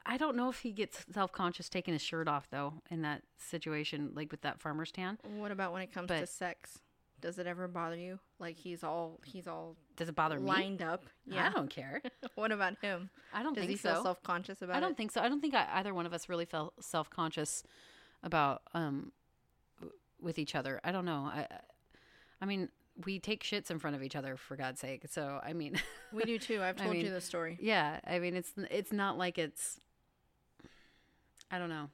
[0.05, 4.11] I- don't know if he gets self-conscious taking his shirt off though in that situation
[4.15, 5.17] like with that farmer's tan.
[5.37, 6.79] What about when it comes to sex?
[7.19, 8.19] Does it ever bother you?
[8.39, 10.47] Like he's all he's all Does it bother me?
[10.47, 11.05] lined up.
[11.25, 12.01] Yeah, I don't care.
[12.35, 13.09] what about him?
[13.33, 13.93] I don't Does think he so.
[13.93, 14.97] feel self conscious about I don't it?
[14.97, 15.21] think so.
[15.21, 17.63] I don't think I, either one of us really felt self-conscious
[18.23, 19.11] about um
[19.79, 20.79] w- with each other.
[20.83, 21.29] I don't know.
[21.33, 21.47] I-
[22.39, 22.69] I mean,
[23.05, 25.03] we take shits in front of each other for God's sake.
[25.09, 25.79] So, I mean,
[26.13, 26.61] We do too.
[26.61, 27.57] I've I told you the story.
[27.61, 29.79] Yeah, I mean it's it's not like it's.
[31.51, 31.89] I don't know,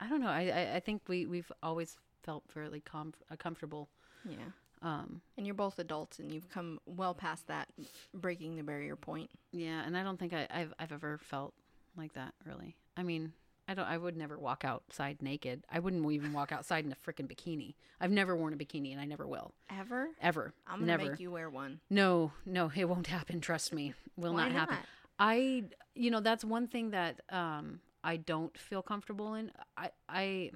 [0.00, 0.28] I don't know.
[0.28, 3.88] I I, I think we we've always felt fairly com- uh, comfortable.
[4.28, 4.36] Yeah.
[4.82, 7.68] Um, And you're both adults and you've come well past that
[8.12, 9.30] breaking the barrier point.
[9.52, 11.54] yeah, and I don't think I, I've I've ever felt
[11.96, 12.76] like that really.
[12.96, 13.32] I mean,
[13.68, 13.86] I don't.
[13.86, 15.64] I would never walk outside naked.
[15.70, 17.74] I wouldn't even walk outside in a freaking bikini.
[18.00, 20.08] I've never worn a bikini, and I never will Ever?
[20.20, 20.52] ever.
[20.68, 21.10] I'm gonna never.
[21.10, 21.80] make you wear one.
[21.90, 23.40] No, no, it won't happen.
[23.40, 24.76] Trust me, will Why not happen.
[25.18, 25.64] I,
[25.94, 29.50] you know, that's one thing that um, I don't feel comfortable in.
[29.76, 30.50] I, I,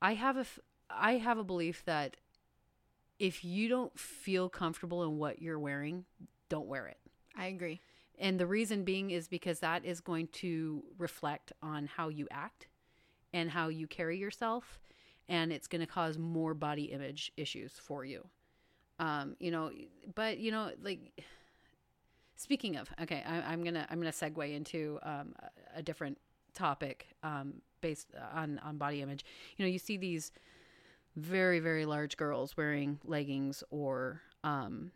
[0.00, 0.58] I have a, f-
[0.90, 2.16] I have a belief that
[3.18, 6.06] if you don't feel comfortable in what you're wearing,
[6.48, 6.96] don't wear it.
[7.36, 7.80] I agree.
[8.18, 12.66] And the reason being is because that is going to reflect on how you act
[13.32, 14.80] and how you carry yourself,
[15.28, 18.26] and it's going to cause more body image issues for you.
[18.98, 19.70] Um, you know,
[20.14, 21.22] but you know, like
[22.36, 26.18] speaking of, okay, I, I'm gonna I'm gonna segue into um, a, a different
[26.54, 29.24] topic um, based on on body image.
[29.56, 30.32] You know, you see these
[31.16, 34.90] very very large girls wearing leggings or um,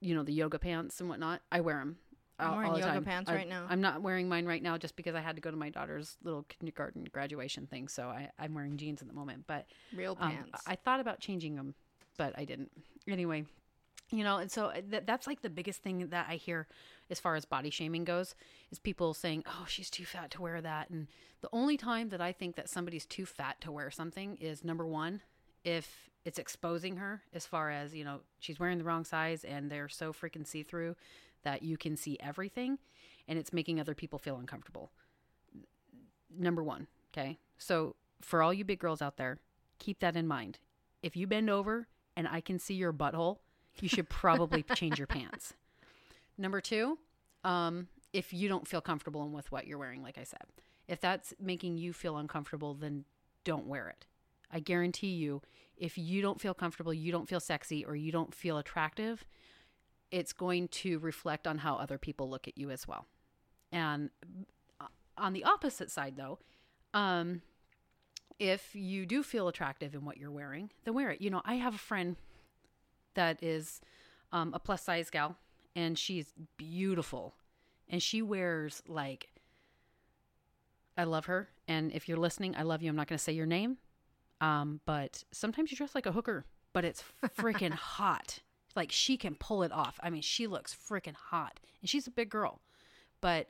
[0.00, 1.42] you know the yoga pants and whatnot.
[1.52, 1.98] I wear them.
[2.38, 3.04] I'm all, wearing all yoga time.
[3.04, 3.66] pants I- right now.
[3.68, 6.16] I'm not wearing mine right now just because I had to go to my daughter's
[6.22, 7.88] little kindergarten graduation thing.
[7.88, 9.44] So I, I'm wearing jeans at the moment.
[9.46, 10.62] But Real um, pants.
[10.66, 11.74] I thought about changing them,
[12.18, 12.70] but I didn't.
[13.06, 13.44] Anyway,
[14.10, 16.66] you know, and so uh, th- that's like the biggest thing that I hear
[17.10, 18.34] as far as body shaming goes
[18.70, 21.08] is people saying, "Oh, she's too fat to wear that." And
[21.40, 24.86] the only time that I think that somebody's too fat to wear something is number
[24.86, 25.22] one,
[25.64, 29.70] if it's exposing her as far as you know she's wearing the wrong size and
[29.70, 30.96] they're so freaking see through
[31.44, 32.78] that you can see everything,
[33.28, 34.90] and it's making other people feel uncomfortable.
[36.36, 37.38] Number one, okay.
[37.58, 39.38] So for all you big girls out there,
[39.78, 40.58] keep that in mind.
[41.02, 43.38] If you bend over and I can see your butthole,
[43.80, 45.54] you should probably change your pants.
[46.36, 46.98] Number two,
[47.44, 50.42] um, if you don't feel comfortable in with what you're wearing, like I said,
[50.88, 53.04] if that's making you feel uncomfortable, then
[53.44, 54.06] don't wear it.
[54.50, 55.42] I guarantee you,
[55.76, 59.24] if you don't feel comfortable, you don't feel sexy, or you don't feel attractive,
[60.10, 63.06] it's going to reflect on how other people look at you as well.
[63.72, 64.10] And
[64.80, 64.86] uh,
[65.18, 66.38] on the opposite side, though,
[66.92, 67.42] um,
[68.38, 71.20] if you do feel attractive in what you're wearing, then wear it.
[71.20, 72.16] You know, I have a friend
[73.14, 73.80] that is
[74.32, 75.36] um, a plus size gal,
[75.74, 77.34] and she's beautiful,
[77.88, 79.28] and she wears like.
[80.96, 82.88] I love her, and if you're listening, I love you.
[82.88, 83.78] I'm not going to say your name,
[84.40, 87.02] um, but sometimes you dress like a hooker, but it's
[87.36, 88.40] freaking hot.
[88.76, 90.00] Like she can pull it off.
[90.02, 92.60] I mean, she looks freaking hot, and she's a big girl,
[93.20, 93.48] but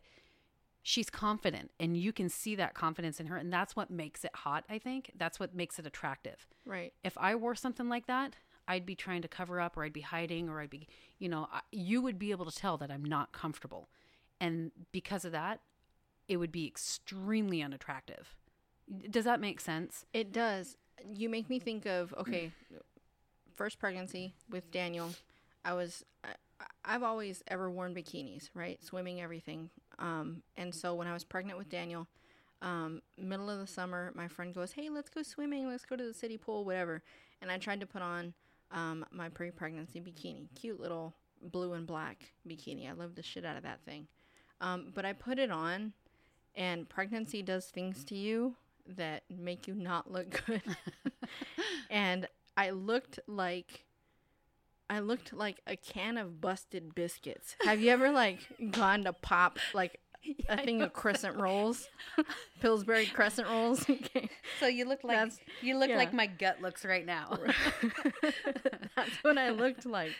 [0.87, 4.31] she's confident and you can see that confidence in her and that's what makes it
[4.35, 6.93] hot i think that's what makes it attractive right.
[7.03, 8.37] if i wore something like that
[8.69, 10.87] i'd be trying to cover up or i'd be hiding or i'd be
[11.19, 13.89] you know I- you would be able to tell that i'm not comfortable
[14.41, 15.61] and because of that
[16.29, 18.37] it would be extremely unattractive
[19.11, 20.77] does that make sense It does.
[21.13, 22.53] You make me think of okay,
[23.55, 25.11] first pregnancy with Daniel.
[25.65, 26.31] I was I,
[26.85, 28.83] I've always ever worn bikinis, right?
[28.85, 29.71] Swimming, everything.
[29.99, 32.07] Um, and so when I was pregnant with Daniel,
[32.63, 35.69] um, middle of the summer, my friend goes, "Hey, let's go swimming.
[35.69, 37.03] Let's go to the city pool, whatever."
[37.43, 38.33] And I tried to put on
[38.71, 42.89] um, my pre-pregnancy bikini, cute little blue and black bikini.
[42.89, 44.09] I love the shit out of that thing.
[44.61, 45.93] Um, but I put it on,
[46.55, 48.57] and pregnancy does things to you
[48.97, 50.63] that make you not look good.
[51.91, 53.85] and I looked like
[54.91, 57.57] I looked like a can of busted biscuits.
[57.65, 59.99] Have you ever like gone to pop like
[60.49, 61.89] a thing of crescent rolls?
[62.61, 63.89] Pillsbury crescent rolls?
[63.89, 64.29] Okay.
[64.61, 65.97] so you look like- That's- you look yeah.
[65.97, 67.37] like my gut looks right now
[68.97, 70.13] That's what I looked like.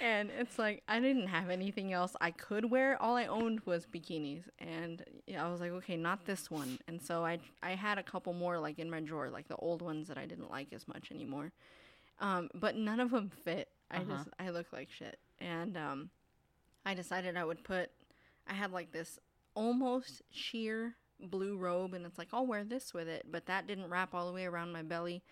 [0.00, 3.00] And it's like I didn't have anything else I could wear.
[3.00, 4.42] All I owned was bikinis.
[4.58, 5.02] And
[5.38, 6.78] I was like, okay, not this one.
[6.88, 9.82] And so I I had a couple more like in my drawer, like the old
[9.82, 11.52] ones that I didn't like as much anymore.
[12.20, 13.68] Um, but none of them fit.
[13.90, 14.04] I Uh-huh.
[14.16, 15.18] just I look like shit.
[15.38, 16.10] And um
[16.84, 17.90] I decided I would put
[18.48, 19.18] I had like this
[19.54, 23.88] almost sheer blue robe and it's like I'll wear this with it, but that didn't
[23.90, 25.22] wrap all the way around my belly.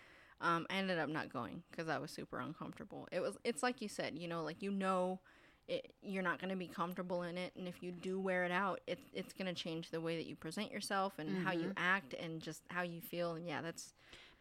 [0.41, 3.09] Um, I ended up not going because I was super uncomfortable.
[3.12, 5.21] It was it's like you said, you know, like you know
[5.68, 8.51] it, you're not going to be comfortable in it and if you do wear it
[8.51, 11.73] out, it, it's going to change the way that you present yourself and how you
[11.77, 13.93] act and just how you feel and yeah, that's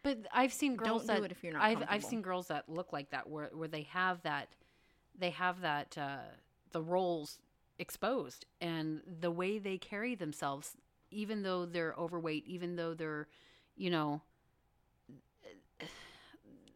[0.02, 2.48] But I've seen girls Don't do that it if you're not I've I've seen girls
[2.48, 4.48] that look like that where where they have that
[5.18, 6.18] they have that uh,
[6.72, 7.38] the rolls
[7.80, 10.76] exposed and the way they carry themselves,
[11.10, 13.26] even though they're overweight, even though they're
[13.76, 14.20] you know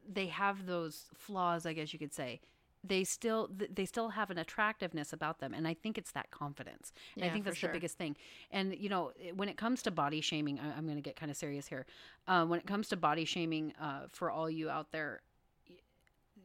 [0.09, 2.41] they have those flaws, I guess you could say.
[2.87, 6.93] They still they still have an attractiveness about them, and I think it's that confidence.
[7.17, 7.69] And I think that's sure.
[7.69, 8.15] the biggest thing.
[8.51, 11.31] And you know, when it comes to body shaming, I- I'm going to get kind
[11.31, 11.87] of serious here.
[12.29, 15.23] Uh, when it comes to body shaming, uh, for all you out there,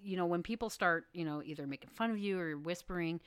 [0.01, 3.19] you know, when people start, you know, either making fun of you or whispering,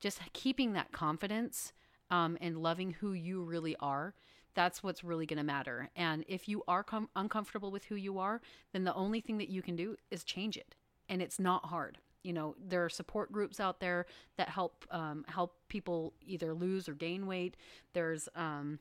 [0.00, 1.72] just keeping that confidence
[2.10, 4.14] um, and loving who you really are.
[4.54, 5.90] That's what's really going to matter.
[5.94, 8.40] And if you are com- uncomfortable with who you are,
[8.72, 10.74] then the only thing that you can do is change it.
[11.08, 11.98] And it's not hard.
[12.22, 16.88] You know, there are support groups out there that help um, help people either lose
[16.88, 17.56] or gain weight.
[17.94, 18.80] There's um,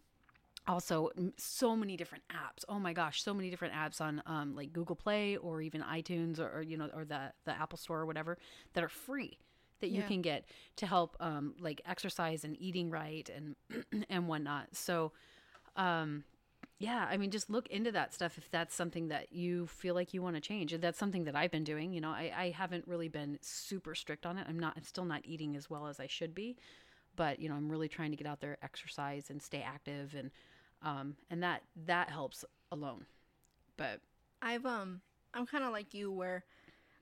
[0.67, 4.71] also so many different apps oh my gosh so many different apps on um, like
[4.71, 8.05] google play or even itunes or, or you know or the the apple store or
[8.05, 8.37] whatever
[8.73, 9.39] that are free
[9.81, 10.07] that you Yeah.
[10.07, 10.45] can get
[10.77, 13.55] to help um, like exercise and eating right and
[14.09, 14.67] and whatnot.
[14.75, 15.11] So
[15.75, 16.23] um
[16.79, 20.13] yeah i mean just look into that stuff if that's something that you feel like
[20.13, 20.73] you want to change.
[20.73, 23.95] And that's something that i've been doing you know I, I haven't really been super
[23.95, 24.45] strict on it.
[24.49, 26.57] I'm not i'm still not eating as well as i should be.
[27.15, 30.31] But you know i'm really trying to get out there exercise and stay active and
[30.81, 33.05] um and that that helps alone.
[33.77, 34.01] But
[34.41, 35.01] I've um
[35.33, 36.43] I'm kind of like you where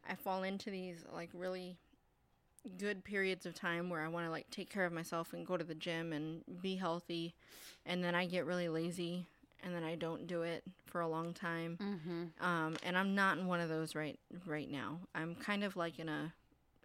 [0.07, 1.77] I fall into these like really
[2.77, 5.57] good periods of time where I want to like take care of myself and go
[5.57, 7.33] to the gym and be healthy
[7.85, 9.25] and then I get really lazy
[9.63, 11.77] and then I don't do it for a long time.
[11.81, 12.45] Mm-hmm.
[12.45, 14.99] Um, and I'm not in one of those right right now.
[15.15, 16.33] I'm kind of like in a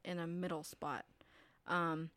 [0.05, 1.05] in a middle spot.
[1.67, 2.11] Um,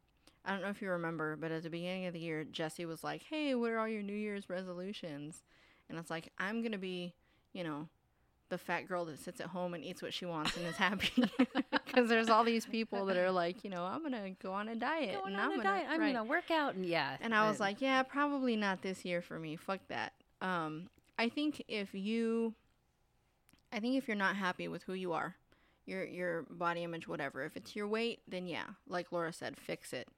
[0.45, 3.03] I don't know if you remember, but at the beginning of the year, Jesse was
[3.03, 5.43] like, "Hey, what are all your New Year's resolutions?"
[5.89, 7.13] And it's like, I'm gonna be,
[7.53, 7.87] you know,
[8.49, 11.23] the fat girl that sits at home and eats what she wants and is happy.
[11.85, 14.75] Because there's all these people that are like, you know, I'm gonna go on a
[14.75, 15.85] diet Going and I'm a gonna, diet.
[15.89, 16.13] I'm right.
[16.13, 17.15] gonna work out and yeah.
[17.21, 19.55] And I was like, yeah, probably not this year for me.
[19.55, 20.11] Fuck that.
[20.41, 22.53] Um, I think if you,
[23.71, 25.35] I think if you're not happy with who you are,
[25.85, 27.45] your your body image, whatever.
[27.45, 30.09] If it's your weight, then yeah, like Laura said, fix it.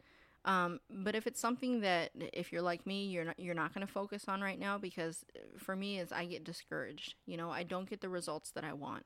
[0.48, 3.86] Um, but if it's something that, if you're like me, you're not you're not going
[3.86, 7.16] to focus on right now because uh, for me is I get discouraged.
[7.26, 9.06] You know, I don't get the results that I want,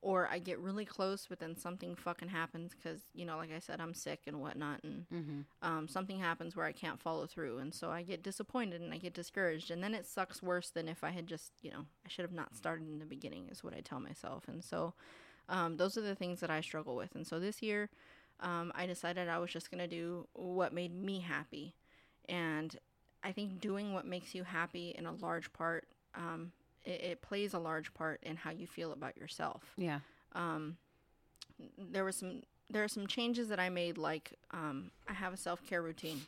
[0.00, 3.58] or I get really close, but then something fucking happens because you know, like I
[3.58, 5.40] said, I'm sick and whatnot, and mm-hmm.
[5.60, 8.96] um, something happens where I can't follow through, and so I get disappointed and I
[8.96, 12.08] get discouraged, and then it sucks worse than if I had just, you know, I
[12.08, 14.94] should have not started in the beginning, is what I tell myself, and so
[15.50, 17.90] um, those are the things that I struggle with, and so this year,
[18.40, 21.74] um, I decided I was just gonna do what made me happy,
[22.28, 22.76] and
[23.24, 26.52] I think doing what makes you happy in a large part, um,
[26.84, 30.00] it, it plays a large part in how you feel about yourself Yeah.
[30.34, 30.76] um,
[31.76, 33.96] there was some there are some changes that I made.
[33.98, 36.20] Like um, I have a self care routine,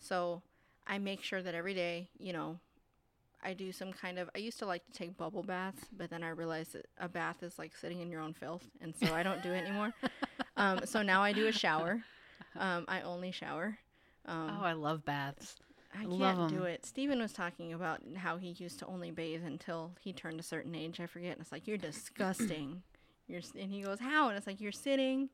[0.00, 0.42] so
[0.86, 2.58] I make sure that every day, you know,
[3.42, 4.30] I do some kind of.
[4.34, 7.42] I used to like to take bubble baths, but then I realized that a bath
[7.42, 9.92] is like sitting in your own filth, and so I don't do it anymore.
[10.56, 12.02] um, so now I do a shower.
[12.56, 13.78] Um, I only shower.
[14.26, 15.56] Um, oh, I love baths.
[15.96, 16.84] I can't do it.
[16.84, 20.74] Steven was talking about how he used to only bathe until he turned a certain
[20.74, 20.98] age.
[20.98, 21.32] I forget.
[21.32, 22.82] And it's like, you're disgusting.
[23.26, 24.28] You're, and he goes, how?
[24.28, 25.30] And it's like, you're sitting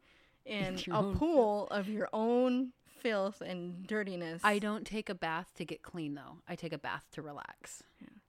[0.46, 4.42] in a own pool of your own filth and dirtiness.
[4.44, 6.38] I don't take a bath to get clean though.
[6.46, 7.82] I take a bath to relax.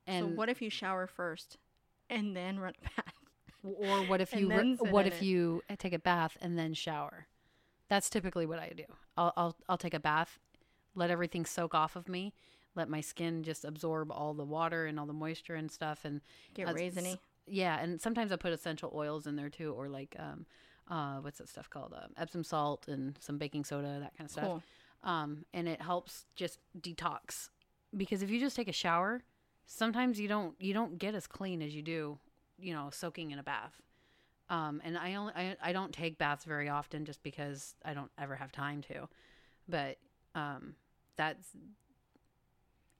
[0.07, 1.57] And so what if you shower first
[2.09, 3.13] and then run a bath?
[3.63, 5.25] Or what if you re- what if it?
[5.25, 7.27] you take a bath and then shower?
[7.89, 8.85] That's typically what I do.
[9.17, 10.39] I'll I'll I'll take a bath,
[10.95, 12.33] let everything soak off of me,
[12.75, 16.21] let my skin just absorb all the water and all the moisture and stuff and
[16.53, 17.19] Get uh, raisiny.
[17.45, 20.45] Yeah, and sometimes I put essential oils in there too or like um
[20.89, 21.93] uh what's that stuff called?
[21.93, 24.45] Uh, Epsom salt and some baking soda, that kind of stuff.
[24.45, 24.63] Cool.
[25.03, 27.49] um, and it helps just detox
[27.95, 29.23] because if you just take a shower
[29.65, 32.17] sometimes you don't you don't get as clean as you do
[32.61, 33.81] you know soaking in a bath
[34.49, 38.11] um, and i only I, I don't take baths very often just because i don't
[38.17, 39.07] ever have time to
[39.67, 39.97] but
[40.35, 40.75] um,
[41.17, 41.47] that's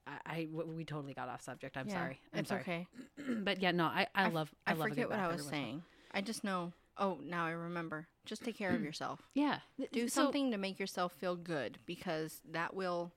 [0.07, 2.87] I, I we totally got off subject i'm Yeah, sorry i'm it's sorry okay.
[3.43, 5.43] but yeah no i, I, f- love i, I, love forget what I was every
[5.43, 5.65] once in a while.
[5.67, 5.83] saying.
[6.13, 6.73] I just know.
[6.97, 8.05] Oh, now I remember.
[8.25, 9.21] Just take care of yourself.
[9.33, 9.59] yeah
[9.93, 13.11] do So- something to make yourself feel good because that will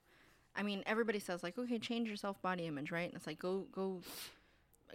[0.55, 3.39] i mean everybody says like okay change your self body image right and it's like
[3.39, 3.99] go go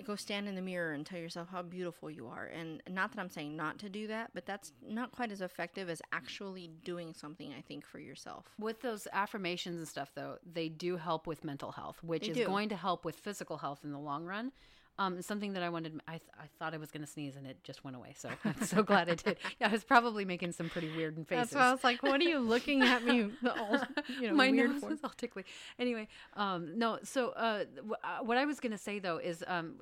[0.05, 3.21] go stand in the mirror and tell yourself how beautiful you are and not that
[3.21, 7.13] i'm saying not to do that but that's not quite as effective as actually doing
[7.13, 11.45] something i think for yourself With those affirmations and stuff, though, they do help with
[11.45, 12.47] mental health, which They is do.
[12.47, 14.53] going to help with physical health in the long run.
[15.01, 15.99] Um, something that I wanted.
[16.07, 18.13] I, th- I thought I was going to sneeze and it just went away.
[18.17, 19.39] So I'm so glad I did.
[19.59, 21.51] Yeah, I was probably making some pretty weird faces.
[21.51, 23.79] that's why i was like what are you looking at me all
[24.21, 24.91] you know My weird nose for?
[24.91, 25.45] was all tickly.
[25.79, 26.99] Anyway, um, no.
[27.03, 29.77] So uh, w- uh, what I was going to say though is um,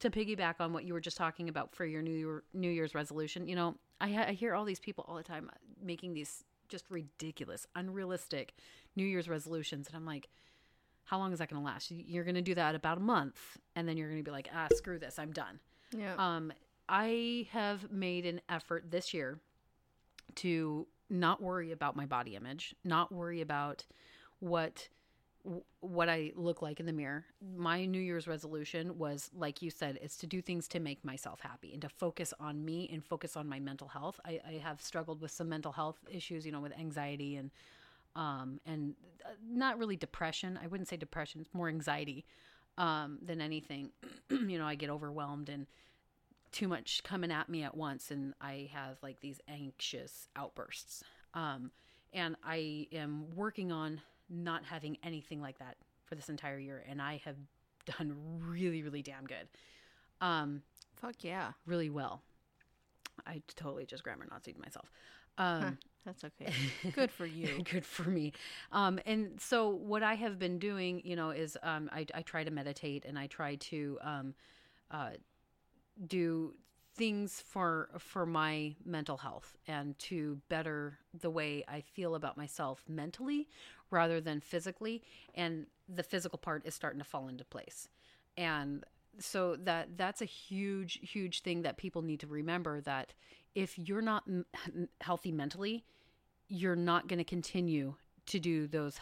[0.00, 2.94] to piggyback on what you were just talking about for your New Year, New Year's
[2.94, 3.46] resolution.
[3.46, 6.42] You know, I, ha- I hear all these people all the time uh, making these
[6.68, 8.52] just ridiculous, unrealistic
[8.96, 10.28] New Year's resolutions, and I'm like.
[11.06, 11.90] How long is that going to last?
[11.90, 13.40] You're going to do that about a month,
[13.74, 15.58] and then you're going to be like, ah, screw this, I'm done.
[15.96, 16.52] yeah Um,
[16.88, 19.40] I have made an effort this year
[20.36, 23.86] to not worry about my body image, not worry about
[24.40, 24.88] what
[25.78, 27.24] what I look like in the mirror.
[27.56, 31.38] My New Year's resolution was, like you said, is to do things to make myself
[31.40, 34.18] happy and to focus on me and focus on my mental health.
[34.24, 37.52] I, I have struggled with some mental health issues, you know, with anxiety and
[38.16, 38.94] um, and
[39.24, 40.58] uh, not really depression.
[40.60, 42.24] I wouldn't say depression; it's more anxiety
[42.78, 43.90] um, than anything.
[44.30, 45.66] you know, I get overwhelmed and
[46.50, 51.04] too much coming at me at once, and I have like these anxious outbursts.
[51.34, 51.70] Um,
[52.12, 54.00] and I am working on
[54.30, 57.36] not having anything like that for this entire year, and I have
[57.98, 59.48] done really, really damn good.
[60.20, 60.62] Um,
[60.96, 62.22] fuck yeah really well.
[63.26, 64.90] I totally just grammar Nazi'd myself.
[65.38, 66.52] Um, that's okay.
[66.94, 67.62] Good for you.
[67.70, 68.32] Good for me.
[68.72, 72.44] Um, and so what I have been doing, you know, is um, I, I try
[72.44, 74.34] to meditate and I try to um,
[74.90, 75.10] uh,
[76.06, 76.54] do
[76.94, 82.84] things for for my mental health and to better the way I feel about myself
[82.88, 83.48] mentally
[83.90, 85.02] rather than physically.
[85.34, 87.88] And the physical part is starting to fall into place.
[88.38, 88.84] And
[89.18, 93.14] so that that's a huge huge thing that people need to remember that
[93.54, 94.46] if you're not m-
[95.00, 95.84] healthy mentally
[96.48, 97.94] you're not going to continue
[98.26, 98.98] to do those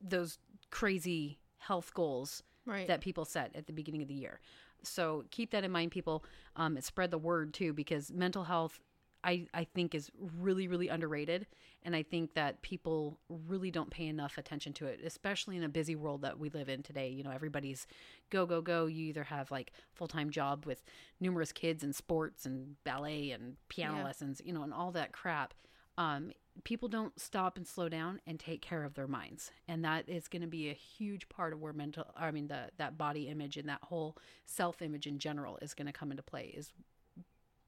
[0.00, 0.38] those
[0.70, 2.88] crazy health goals Right.
[2.88, 4.40] that people set at the beginning of the year.
[4.82, 6.24] So keep that in mind, people.
[6.56, 8.80] Um, spread the word too, because mental health,
[9.22, 11.46] I, I think, is really, really underrated.
[11.84, 15.68] And I think that people really don't pay enough attention to it, especially in a
[15.68, 17.08] busy world that we live in today.
[17.08, 17.86] You know, everybody's
[18.30, 18.86] go, go, go.
[18.86, 20.82] You either have like full time job with
[21.20, 24.04] numerous kids and sports and ballet and piano Yeah.
[24.04, 25.54] lessons, you know, and all that crap.
[25.98, 26.32] Um,
[26.64, 30.26] people don't stop and slow down and take care of their minds and that is
[30.28, 33.56] going to be a huge part of where mental i mean the that body image
[33.58, 34.16] and that whole
[34.46, 36.72] self image in general is going to come into play is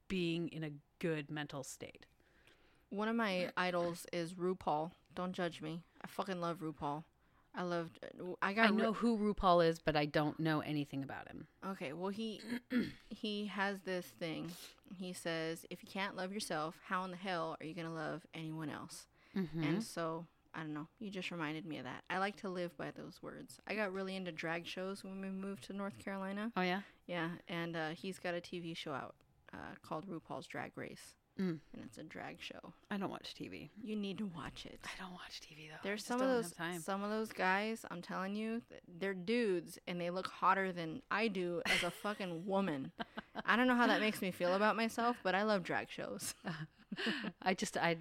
[0.07, 2.05] being in a good mental state
[2.89, 4.91] One of my idols is RuPaul.
[5.15, 5.83] Don't judge me.
[6.01, 7.03] I fucking love RuPaul.
[7.55, 7.99] I loved.
[8.41, 8.67] I got.
[8.67, 12.41] i know who rupaul is but i don't know anything about him Okay, well he
[13.09, 14.51] he has this thing.
[14.97, 18.25] He says, if you can't love yourself, how in the hell are you gonna love
[18.33, 19.07] anyone else?
[19.37, 19.63] mm-hmm.
[19.63, 20.87] And so I don't know.
[20.99, 22.03] You just reminded me of that.
[22.09, 23.59] I like to live by those words.
[23.67, 26.51] I got really into drag shows when we moved to North Carolina.
[26.57, 29.15] oh yeah Yeah, and uh, he's got a TV show out
[29.53, 31.59] uh, called RuPaul's Drag Race, Mm.
[31.73, 32.73] and it's a drag show.
[32.91, 34.77] i don't watch tv You need to watch it.
[34.83, 36.81] i don't watch tv though There's some of those time.
[36.81, 37.85] some of those guys.
[37.89, 38.61] I'm telling you,
[38.99, 42.91] they're dudes, and they look hotter than I do as a fucking woman.
[43.45, 46.33] I don't know how that makes me feel about myself, but I love drag shows.
[47.41, 47.95] i just i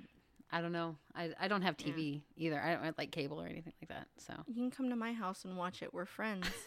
[0.51, 3.47] i don't know i, I don't have tv either i don't have, like cable or
[3.47, 5.93] anything like that so You can come to my house and watch it.
[5.95, 6.49] We're friends.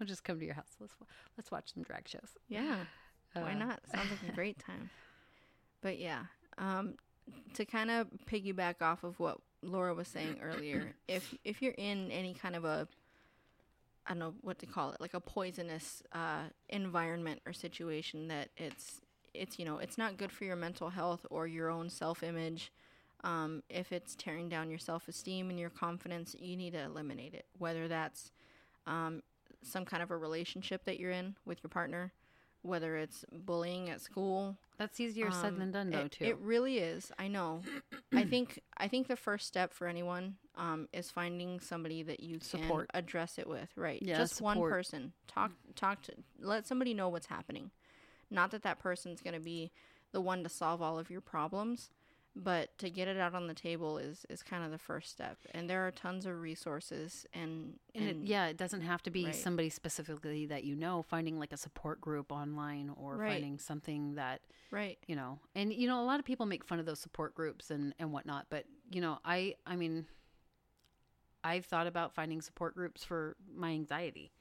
[0.00, 0.92] i'll just come to your house let's
[1.38, 2.78] let's watch some drag shows Yeah,
[3.34, 3.80] why Uh, not?
[3.92, 4.90] Sounds like a great time.
[5.80, 6.24] But yeah,
[6.58, 6.94] um,
[7.54, 12.10] to kind of piggyback off of what Laura was saying earlier, if if you're in
[12.10, 12.88] any kind of a
[14.06, 18.50] I don't know what to call it, like a poisonous uh, environment or situation that
[18.56, 19.00] it's
[19.32, 22.70] it's you know it's not good for your mental health or your own self image.
[23.22, 27.32] Um, if it's tearing down your self esteem and your confidence, you need to eliminate
[27.32, 27.46] it.
[27.58, 28.30] Whether that's
[28.86, 29.22] um,
[29.62, 32.12] some kind of a relationship that you're in with your partner,
[32.64, 36.38] whether it's bullying at school, that's easier said um, than done though it, too It
[36.38, 37.12] really is.
[37.18, 37.60] I know.
[38.12, 42.38] I think I think the first step for anyone um, is finding somebody that you
[42.38, 42.90] can Support.
[42.94, 43.68] address it with.
[43.76, 44.00] Right.
[44.02, 45.12] Yeah, Just one person.
[45.28, 47.70] Talk talk to let somebody know what's happening.
[48.30, 49.70] Not that that person's going to be
[50.12, 51.90] the one to solve all of your problems,
[52.36, 55.38] but to get it out on the table is is kind of the first step.
[55.52, 59.26] And there are tons of resources and And, it, yeah, it doesn't have to be
[59.26, 59.34] Right.
[59.34, 61.02] somebody specifically that you know.
[61.02, 63.32] Finding like a support group online or Right.
[63.34, 64.40] finding something that
[64.72, 64.98] right.
[65.06, 65.38] you know.
[65.54, 68.12] And you know, a lot of people make fun of those support groups and and
[68.12, 68.46] whatnot.
[68.50, 70.06] But you know, I I mean,
[71.42, 74.32] I've thought about finding support groups for my anxiety,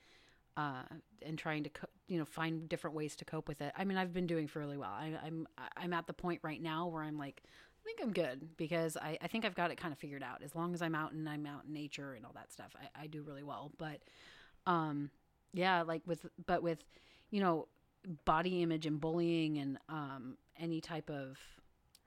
[0.56, 0.84] uh,
[1.22, 3.74] and trying to co- you know find different ways to cope with it.
[3.78, 4.92] I mean, I've been doing fairly well.
[4.92, 7.44] I, I'm I'm at the point right now where I'm like.
[7.84, 10.42] I think I'm good because I, I think I've got it kind of figured out.
[10.42, 13.04] As long as I'm out and I'm out in nature and all that stuff, I,
[13.04, 13.72] I do really well.
[13.78, 14.00] But
[14.66, 15.10] um
[15.54, 16.80] yeah like with but with
[17.30, 17.68] you know
[18.26, 21.38] body image and bullying and um any type of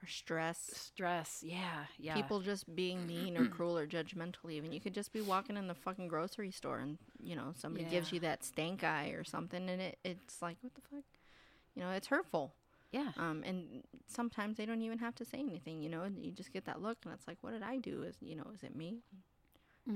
[0.03, 0.59] Or stress.
[0.75, 5.13] stress yeah yeah people just being mean or cruel or judgmental even you could just
[5.13, 8.83] be walking in the fucking grocery store and you know somebody gives you that stank
[8.83, 11.05] eye or something and it, it's like what the fuck
[11.75, 12.53] you know it's hurtful
[12.93, 13.11] yeah.
[13.19, 16.53] Um and sometimes they don't even have to say anything you know and you just
[16.53, 18.03] get that look and it's like what did i do?
[18.03, 19.03] Is you know is it me?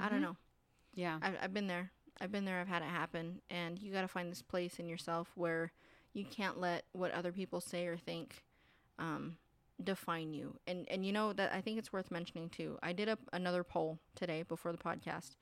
[0.00, 0.22] I don't Mhm.
[0.22, 0.36] know.
[0.94, 1.18] Yeah.
[1.22, 1.90] I've, I've been there.
[2.20, 2.60] I've been there.
[2.60, 3.40] I've had it happen.
[3.50, 5.72] And you got to find this place in yourself where
[6.12, 8.44] you can't let what other people say or think
[8.98, 9.36] um,
[9.82, 10.56] define you.
[10.66, 12.78] And and you know that i think it's worth mentioning too.
[12.82, 15.36] I did a, another poll today before the podcast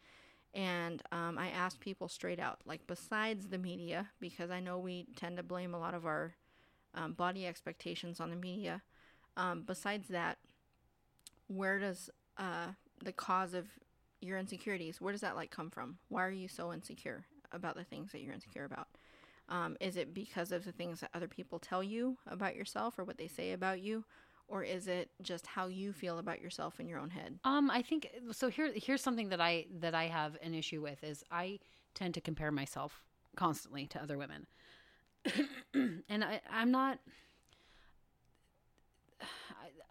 [0.55, 5.07] and um, i asked people straight out like besides the media because i know we
[5.15, 6.33] tend to blame a lot of our
[6.99, 8.83] um, body expectations on the media.
[9.37, 10.39] Um, besides that
[11.47, 12.69] where does uh,
[13.03, 13.67] the cause of
[14.21, 15.99] your insecurities where does that like come from?
[16.09, 18.89] Why are you so insecure about the things that you're insecure about?
[19.49, 23.05] Um, is it because of the things that other people tell you about yourself or
[23.05, 24.05] what they say about you?
[24.49, 27.39] Or is it just how you feel about yourself in your own head?
[27.45, 31.05] Um i think so here here's something that i that i have an issue with
[31.05, 31.61] is i
[31.95, 33.03] tend to compare myself
[33.37, 34.47] constantly to other women
[35.75, 36.99] and i i'm not
[39.21, 39.25] I,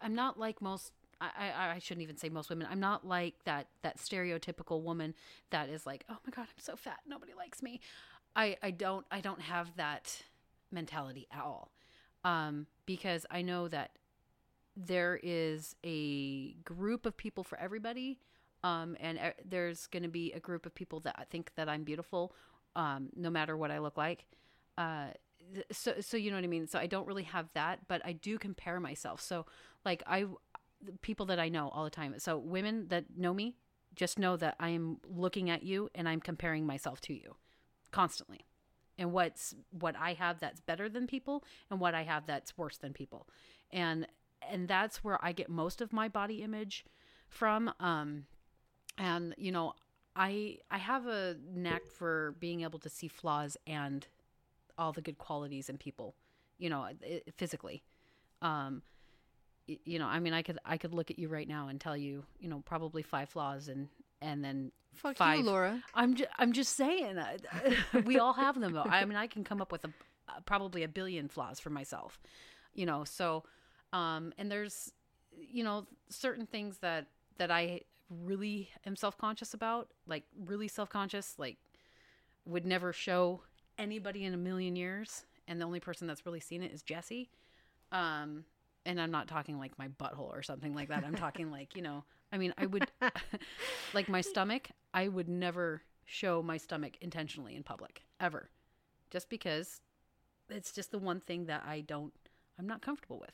[0.00, 2.68] i'm not like most I, I, I shouldn't even say most women.
[2.70, 5.14] I'm not like that that stereotypical woman
[5.50, 7.80] that is like, oh my god, I'm so fat, nobody likes me.
[8.36, 10.22] I, I don't I don't have that
[10.70, 11.72] mentality at all.
[12.24, 13.92] Um, because I know that
[14.76, 18.18] there is a group of people for everybody.
[18.64, 22.34] Um, and there's going to be a group of people that think that I'm beautiful,
[22.74, 24.24] um, no matter what I look like.
[24.78, 25.08] Uh,
[25.72, 26.66] so, so you know what I mean?
[26.66, 29.20] So I don't really have that, but I do compare myself.
[29.20, 29.44] So
[29.84, 30.26] like I,
[31.02, 32.14] people that I know all the time.
[32.18, 33.56] So women that know me
[33.94, 37.34] just know that I am looking at you and I'm comparing myself to you
[37.90, 38.46] constantly.
[38.96, 42.78] And what's what I have that's better than people and what I have that's worse
[42.78, 43.26] than people.
[43.72, 44.06] And
[44.48, 46.84] and that's where I get most of my body image
[47.28, 48.24] from um
[48.96, 49.74] and you know
[50.16, 54.06] I I have a knack for being able to see flaws and
[54.78, 56.14] all the good qualities in people,
[56.58, 56.88] you know,
[57.36, 57.82] physically.
[58.42, 58.82] Um
[59.66, 61.96] you know, I mean I could I could look at you right now and tell
[61.96, 63.88] you, you know, probably five flaws and
[64.20, 65.38] and then Fuck Five.
[65.38, 65.82] you, Laura.
[65.94, 67.18] I'm just, I'm just saying.
[67.18, 67.36] uh,
[68.04, 68.82] we all have them though.
[68.82, 69.92] I mean, I can come up with a
[70.28, 72.18] uh, probably a billion flaws for myself,
[72.74, 73.04] you know.
[73.04, 73.44] So,
[73.92, 74.92] um, and there's,
[75.36, 77.06] you know, certain things that
[77.38, 81.58] that I really am self conscious about, like really self conscious, like
[82.44, 83.42] would never show
[83.78, 87.30] anybody in a million years, and the only person that's really seen it is Jesse.
[87.92, 88.44] Um,
[88.84, 91.04] and I'm not talking like my butthole or something like that.
[91.04, 92.04] I'm talking like you know.
[92.32, 92.90] I mean, I would
[93.94, 94.68] like my stomach.
[94.92, 98.50] I would never show my stomach intentionally in public ever,
[99.10, 99.80] just because
[100.50, 102.12] it's just the one thing that I don't.
[102.58, 103.32] I'm not comfortable with.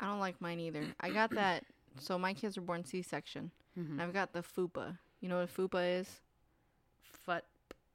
[0.00, 0.84] I don't like mine either.
[1.00, 1.64] I got that.
[1.98, 3.50] So my kids were born C-section.
[3.78, 3.90] Mhm.
[3.92, 4.96] And I've got the fupa.
[5.20, 6.20] You know what a fupa is?
[7.02, 7.44] Foot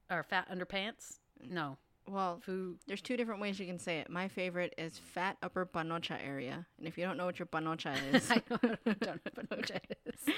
[0.10, 1.18] or fat underpants?
[1.44, 1.78] No,
[2.08, 2.78] Well, foo.
[2.88, 4.10] there's two different ways you can say it.
[4.10, 6.66] My favorite is fat upper panocha area.
[6.78, 9.18] And if you don't know what your panocha is, I don't, don't know
[9.48, 10.34] what OJ is.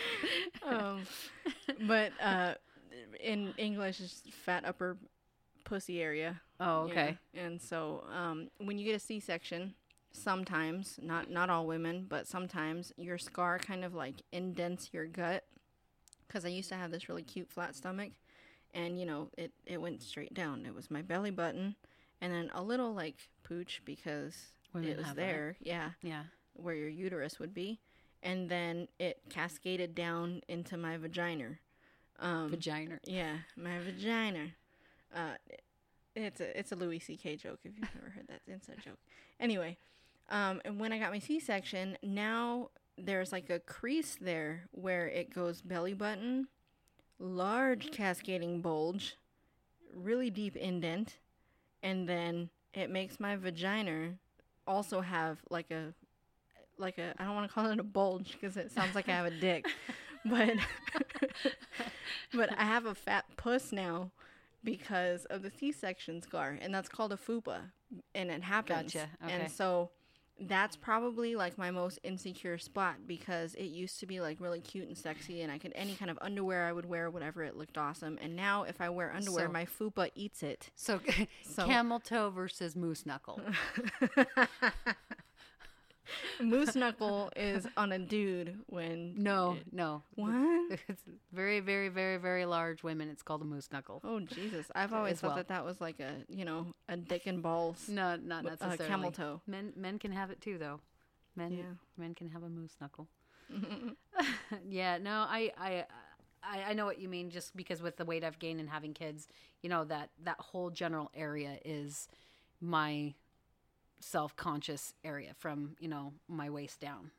[0.66, 1.02] um,
[1.88, 2.56] but uh,
[3.24, 4.98] in English, it's fat upper
[5.64, 6.42] pussy area.
[6.60, 7.18] Oh, okay.
[7.34, 7.44] Yeah.
[7.46, 9.74] And so um, when you get a C-section,
[10.12, 15.44] sometimes not not all women, but sometimes your scar kind of like indents your gut.
[16.28, 18.12] Because I used to have this really cute flat stomach,
[18.74, 20.66] and you know it it went straight down.
[20.66, 21.76] It was my belly button,
[22.22, 24.36] and then a little like pooch because
[24.74, 25.22] Women it was have that.
[25.22, 25.56] there.
[25.62, 26.24] Yeah, Yeah.
[26.54, 27.80] where your uterus would be,
[28.24, 31.58] and then it cascaded down into my vagina.
[32.20, 33.00] Um, Vagina.
[33.06, 34.48] yeah, my vagina.
[35.16, 35.36] Uh,
[36.16, 37.38] it's a it's a Louis C.K.
[37.38, 39.00] joke if you've never heard that inside joke.
[39.40, 39.78] Anyway,
[40.30, 45.34] um, and when I got my C-section, now there's like a crease there where it
[45.34, 46.48] goes belly button,
[47.20, 49.16] large cascading bulge,
[49.94, 51.18] really deep indent,
[51.84, 54.14] and then it makes my vagina
[54.68, 55.94] also have like a
[56.78, 59.14] like a I don't want to call it a bulge because it sounds like I
[59.14, 59.66] have a dick,
[60.26, 60.58] but
[62.34, 64.12] but I have a fat puss now
[64.64, 67.60] because of the C-section scar, and that's called a fupa,
[68.14, 68.94] and it happens.
[68.94, 69.34] Gotcha, okay.
[69.34, 69.90] And so
[70.42, 74.88] that's probably like my most insecure spot because it used to be like really cute
[74.88, 77.78] and sexy, and I could any kind of underwear I would wear, whatever, it looked
[77.78, 78.18] awesome.
[78.22, 80.70] And now if I wear underwear, So- my fupa eats it.
[80.76, 81.02] So,
[81.44, 83.42] So- camel toe versus moose knuckle.
[86.42, 90.04] Moose knuckle is on a dude when No, no.
[90.16, 90.80] What?
[90.88, 91.02] It's
[91.34, 93.10] very, very, very, very large women.
[93.10, 94.02] It's called a moose knuckle.
[94.04, 94.68] Oh Jesus!
[94.76, 95.38] I've always thought well.
[95.38, 97.88] that that was like a you know a dick and balls.
[97.90, 98.88] No, not uh, necessarily.
[98.88, 99.42] camel toe.
[99.48, 100.80] Men, men can have it too, though.
[101.36, 101.64] Men, Yeah.
[101.98, 103.08] men can have a moose knuckle.
[104.70, 105.86] yeah, no, I, I,
[106.44, 107.30] I, I know what you mean.
[107.30, 109.28] Just because with the weight I've gained and having kids,
[109.62, 112.08] you know that that whole general area is
[112.62, 113.14] my
[114.00, 117.12] self-conscious area from you know my waist down.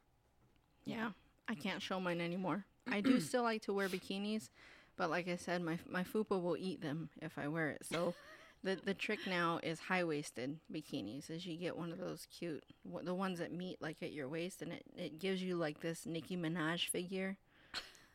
[0.85, 1.11] Yeah,
[1.49, 2.65] I can't show mine anymore.
[2.91, 4.49] I do still like to wear bikinis,
[4.97, 7.83] but like I said, my my fupa will eat them if I wear it.
[7.91, 8.15] So.
[8.63, 11.31] The, the trick now is high waisted bikinis.
[11.31, 12.63] Is you get one of those cute,
[13.05, 16.05] the ones that meet like at your waist, and it, it gives you like this
[16.05, 17.39] Nicki Minaj figure.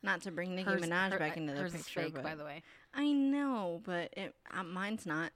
[0.04, 2.44] Not to bring Nicki Hers- Minaj her- back into the picture, fake, but by the
[2.44, 2.62] way.
[2.94, 5.32] I know, but it, uh, mine's not,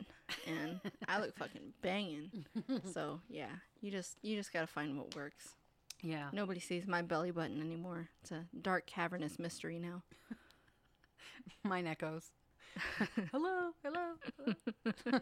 [0.47, 2.45] and I look fucking banging.
[2.93, 3.49] So yeah,
[3.82, 5.55] you just you just gotta find what works.
[6.01, 6.30] Yeah.
[6.32, 8.07] Nobody sees my belly button anymore.
[8.21, 10.01] It's a dark cavernous mystery now.
[11.63, 12.32] Mine echoes.
[13.32, 15.19] hello, hello.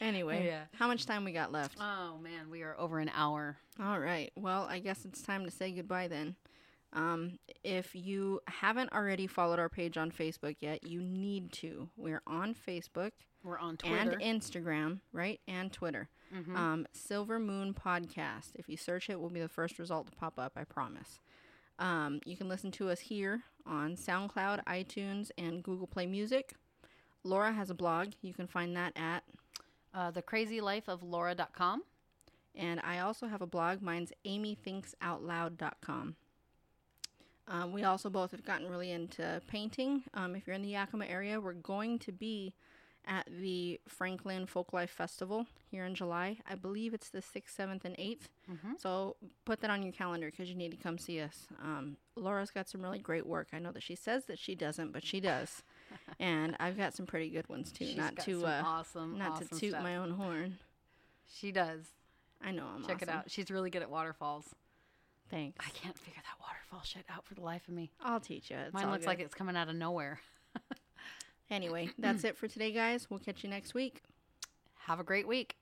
[0.00, 0.64] Anyway, Yeah.
[0.74, 1.76] how much time we got left?
[1.80, 3.56] Oh man, we are over an hour.
[3.80, 4.32] All right.
[4.34, 6.34] Well, I guess it's time to say goodbye then.
[6.94, 11.88] Um, if you haven't already followed our page on Facebook yet, you need to.
[11.96, 13.12] We're on Facebook
[13.42, 14.10] We're on Twitter.
[14.10, 15.40] and Instagram, right?
[15.48, 16.08] And Twitter.
[16.34, 16.54] Mhm.
[16.56, 18.52] Um, Silver Moon Podcast.
[18.56, 20.52] If you search it, will be the first result to pop up.
[20.56, 21.20] I promise.
[21.78, 26.54] Um, you can listen to us here on SoundCloud, iTunes, and Google Play Music.
[27.24, 28.12] Laura has a blog.
[28.20, 29.24] You can find that at
[29.94, 31.82] Uh, the crazy life of Laura.com.
[32.54, 33.82] And I also have a blog.
[33.82, 36.16] Mine's amythinksoutloud.com.
[37.48, 40.04] Um, we also both have gotten really into painting.
[40.14, 42.54] Um, if you're in the Yakima area, we're going to be
[43.04, 46.38] at the Franklin Folklife Festival here in July.
[46.48, 48.28] I believe it's the 6th, 7th, and 8th.
[48.48, 48.80] Mhm.
[48.80, 51.48] So put that on your calendar because you need to come see us.
[51.60, 53.48] Um, Laura's got some really great work.
[53.52, 55.64] I know that she says that she doesn't, but she does.
[56.20, 57.86] and I've got some pretty good ones too.
[57.86, 59.82] She's not to uh, awesome, not awesome to toot stuff.
[59.82, 60.58] my own horn.
[61.26, 61.86] She does.
[62.40, 63.30] I know I'm Check it out.
[63.30, 64.54] She's really good at waterfalls.
[65.32, 65.66] Thanks.
[65.66, 67.90] I can't figure that waterfall shit out for the life of me.
[68.04, 68.58] I'll teach you.
[68.72, 69.06] Mine looks good.
[69.06, 70.20] like it's coming out of nowhere.
[71.50, 73.10] Anyway, that's it for today, guys.
[73.10, 74.02] We'll catch you next week.
[74.86, 75.56] Have a great week.